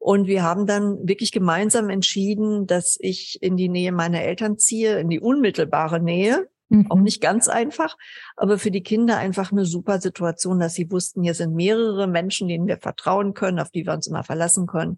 [0.02, 4.97] Und wir haben dann wirklich gemeinsam entschieden, dass ich in die Nähe meiner Eltern ziehe,
[4.97, 6.49] in die unmittelbare Nähe.
[6.70, 6.89] Mhm.
[6.89, 7.95] Auch nicht ganz einfach,
[8.36, 12.47] aber für die Kinder einfach eine super Situation, dass sie wussten, hier sind mehrere Menschen,
[12.47, 14.97] denen wir vertrauen können, auf die wir uns immer verlassen können.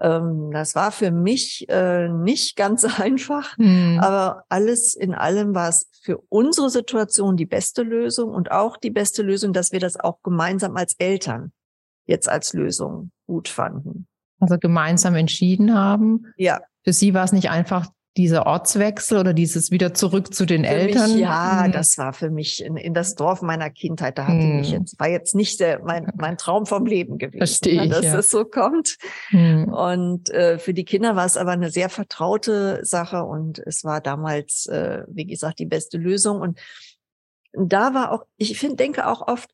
[0.00, 3.98] Ähm, das war für mich äh, nicht ganz einfach, mhm.
[4.00, 8.90] aber alles in allem war es für unsere Situation die beste Lösung und auch die
[8.90, 11.50] beste Lösung, dass wir das auch gemeinsam als Eltern
[12.04, 14.06] jetzt als Lösung gut fanden
[14.40, 16.26] also gemeinsam entschieden haben.
[16.36, 16.60] Ja.
[16.84, 20.70] Für Sie war es nicht einfach dieser Ortswechsel oder dieses wieder zurück zu den für
[20.70, 21.12] Eltern?
[21.12, 21.72] Mich, ja, mhm.
[21.72, 24.18] das war für mich in, in das Dorf meiner Kindheit.
[24.18, 24.60] Da hatte mhm.
[24.60, 27.90] ich jetzt, war jetzt nicht der, mein, mein Traum vom Leben gewesen, Verstehe ne, ich,
[27.90, 28.18] dass ja.
[28.18, 28.96] es so kommt.
[29.30, 29.68] Mhm.
[29.68, 34.00] Und äh, für die Kinder war es aber eine sehr vertraute Sache und es war
[34.00, 36.40] damals, äh, wie gesagt, die beste Lösung.
[36.40, 36.58] Und
[37.52, 39.50] da war auch, ich finde, denke auch oft,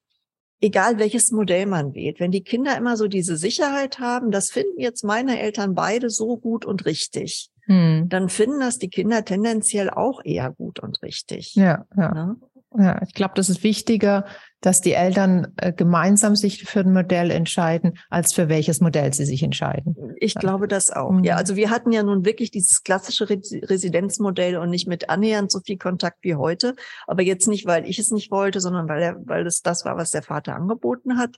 [0.62, 4.80] egal welches Modell man wählt, wenn die Kinder immer so diese Sicherheit haben, das finden
[4.80, 8.08] jetzt meine Eltern beide so gut und richtig, hm.
[8.08, 11.54] dann finden das die Kinder tendenziell auch eher gut und richtig.
[11.56, 12.14] Ja, ja.
[12.14, 12.36] Ne?
[12.78, 14.24] Ja, ich glaube, das ist wichtiger,
[14.60, 19.24] dass die Eltern äh, gemeinsam sich für ein Modell entscheiden, als für welches Modell sie
[19.24, 19.96] sich entscheiden.
[20.18, 21.10] Ich glaube das auch.
[21.10, 21.24] Mhm.
[21.24, 25.60] Ja, also wir hatten ja nun wirklich dieses klassische Residenzmodell und nicht mit annähernd so
[25.60, 26.74] viel Kontakt wie heute.
[27.06, 29.96] Aber jetzt nicht, weil ich es nicht wollte, sondern weil er, weil es das war,
[29.96, 31.36] was der Vater angeboten hat.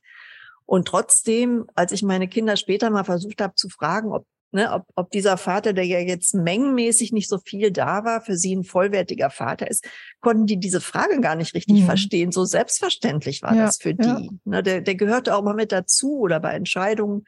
[0.66, 4.86] Und trotzdem, als ich meine Kinder später mal versucht habe zu fragen, ob ne, ob,
[4.94, 8.64] ob dieser Vater, der ja jetzt mengenmäßig nicht so viel da war, für sie ein
[8.64, 9.84] vollwertiger Vater ist,
[10.20, 11.86] konnten die diese Frage gar nicht richtig mhm.
[11.86, 12.32] verstehen.
[12.32, 14.06] So selbstverständlich war ja, das für die.
[14.06, 14.20] Ja.
[14.44, 17.24] Ne, der, der gehörte auch mal mit dazu oder bei Entscheidungen.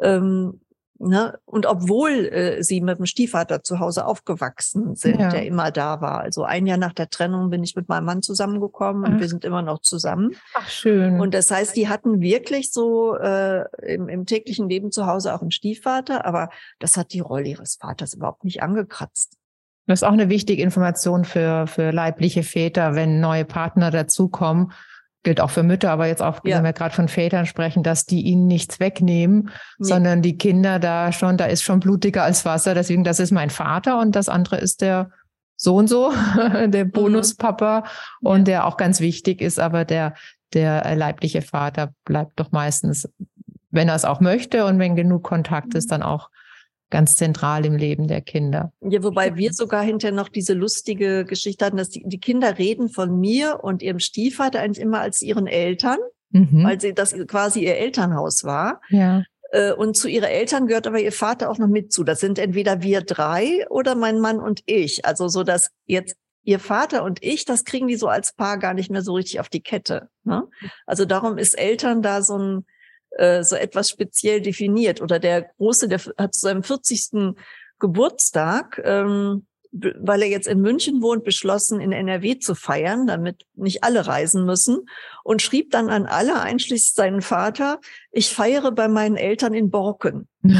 [0.00, 0.60] Ähm,
[1.02, 1.38] Ne?
[1.46, 5.30] Und obwohl äh, sie mit dem Stiefvater zu Hause aufgewachsen sind, ja.
[5.30, 6.20] der immer da war.
[6.20, 9.08] Also ein Jahr nach der Trennung bin ich mit meinem Mann zusammengekommen Ach.
[9.08, 10.36] und wir sind immer noch zusammen.
[10.54, 11.18] Ach schön.
[11.18, 15.40] Und das heißt, die hatten wirklich so äh, im, im täglichen Leben zu Hause auch
[15.40, 19.38] einen Stiefvater, aber das hat die Rolle ihres Vaters überhaupt nicht angekratzt.
[19.86, 24.72] Das ist auch eine wichtige Information für, für leibliche Väter, wenn neue Partner dazukommen
[25.22, 26.56] gilt auch für Mütter, aber jetzt auch, ja.
[26.56, 29.86] wenn wir gerade von Vätern sprechen, dass die ihnen nichts wegnehmen, nee.
[29.86, 32.74] sondern die Kinder da schon, da ist schon blutiger als Wasser.
[32.74, 35.10] Deswegen, das ist mein Vater und das andere ist der
[35.56, 36.10] so und so,
[36.68, 36.90] der mhm.
[36.90, 37.84] Bonuspapa
[38.20, 38.26] mhm.
[38.26, 38.44] und ja.
[38.44, 40.14] der auch ganz wichtig ist, aber der,
[40.54, 43.08] der leibliche Vater bleibt doch meistens,
[43.70, 45.90] wenn er es auch möchte und wenn genug Kontakt ist, mhm.
[45.90, 46.30] dann auch
[46.90, 48.72] ganz zentral im Leben der Kinder.
[48.82, 52.88] Ja, wobei wir sogar hinterher noch diese lustige Geschichte hatten, dass die, die Kinder reden
[52.88, 55.98] von mir und ihrem Stiefvater eigentlich immer als ihren Eltern,
[56.30, 56.64] mhm.
[56.64, 58.80] weil sie das quasi ihr Elternhaus war.
[58.90, 59.22] Ja.
[59.52, 62.04] Äh, und zu ihre Eltern gehört aber ihr Vater auch noch mit zu.
[62.04, 65.04] Das sind entweder wir drei oder mein Mann und ich.
[65.04, 68.74] Also so, dass jetzt ihr Vater und ich, das kriegen die so als Paar gar
[68.74, 70.08] nicht mehr so richtig auf die Kette.
[70.24, 70.48] Ne?
[70.86, 72.66] Also darum ist Eltern da so ein
[73.10, 75.00] äh, so etwas speziell definiert.
[75.00, 77.34] Oder der Große, der hat zu seinem 40.
[77.78, 83.84] Geburtstag ähm, weil er jetzt in München wohnt, beschlossen, in NRW zu feiern, damit nicht
[83.84, 84.80] alle reisen müssen
[85.22, 87.80] und schrieb dann an alle, einschließlich seinen Vater,
[88.10, 90.26] ich feiere bei meinen Eltern in Borken.
[90.42, 90.52] und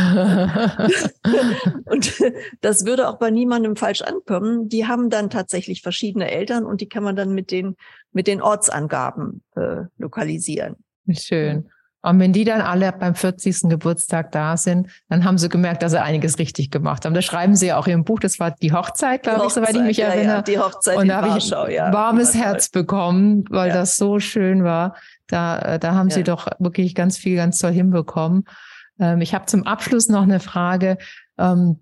[2.60, 4.68] das würde auch bei niemandem falsch ankommen.
[4.68, 7.74] Die haben dann tatsächlich verschiedene Eltern und die kann man dann mit den,
[8.12, 10.76] mit den Ortsangaben äh, lokalisieren.
[11.10, 11.68] Schön.
[12.02, 13.68] Und wenn die dann alle beim 40.
[13.68, 17.12] Geburtstag da sind, dann haben sie gemerkt, dass sie einiges richtig gemacht haben.
[17.12, 18.20] Das schreiben sie ja auch im Buch.
[18.20, 20.36] Das war die Hochzeit, glaube ich, soweit ich mich ja, erinnere.
[20.36, 23.74] Ja, die Hochzeit Und da habe ich ein warmes Herz bekommen, weil ja.
[23.74, 24.96] das so schön war.
[25.26, 28.44] Da, äh, da haben sie doch wirklich ganz viel, ganz toll hinbekommen.
[28.98, 30.96] Ähm, ich habe zum Abschluss noch eine Frage.
[31.38, 31.80] Ähm,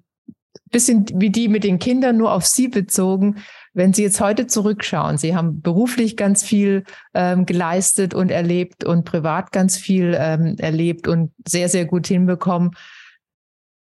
[0.70, 3.36] bisschen wie die mit den Kindern nur auf Sie bezogen.
[3.74, 9.04] Wenn Sie jetzt heute zurückschauen, Sie haben beruflich ganz viel ähm, geleistet und erlebt und
[9.04, 12.72] privat ganz viel ähm, erlebt und sehr, sehr gut hinbekommen.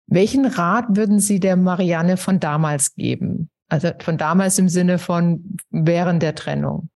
[0.07, 3.51] Welchen Rat würden Sie der Marianne von damals geben?
[3.69, 6.91] Also von damals im Sinne von während der Trennung.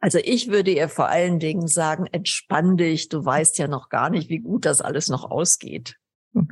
[0.00, 4.10] Also ich würde ihr vor allen Dingen sagen, entspann dich, du weißt ja noch gar
[4.10, 5.96] nicht, wie gut das alles noch ausgeht.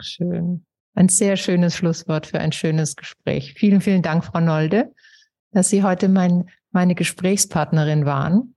[0.01, 0.65] Schön.
[0.95, 3.55] Ein sehr schönes Schlusswort für ein schönes Gespräch.
[3.55, 4.93] Vielen, vielen Dank, Frau Nolde,
[5.51, 8.55] dass Sie heute mein, meine Gesprächspartnerin waren.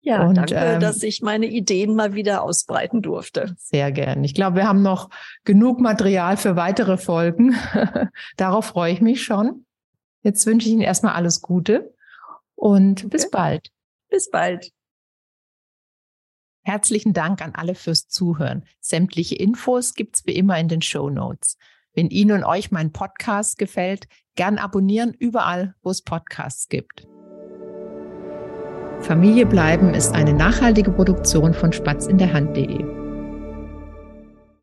[0.00, 3.56] Ja, und, danke, ähm, dass ich meine Ideen mal wieder ausbreiten durfte.
[3.58, 4.22] Sehr gern.
[4.22, 5.10] Ich glaube, wir haben noch
[5.44, 7.56] genug Material für weitere Folgen.
[8.36, 9.66] Darauf freue ich mich schon.
[10.22, 11.92] Jetzt wünsche ich Ihnen erstmal alles Gute
[12.54, 13.08] und okay.
[13.08, 13.70] bis bald.
[14.08, 14.72] Bis bald.
[16.62, 18.64] Herzlichen Dank an alle fürs Zuhören.
[18.80, 21.56] Sämtliche Infos gibt's wie immer in den Show Notes.
[21.96, 27.06] Wenn Ihnen und euch mein Podcast gefällt, gern abonnieren überall, wo es Podcasts gibt.
[29.00, 32.95] Familie bleiben ist eine nachhaltige Produktion von Spatz in der Hand.de.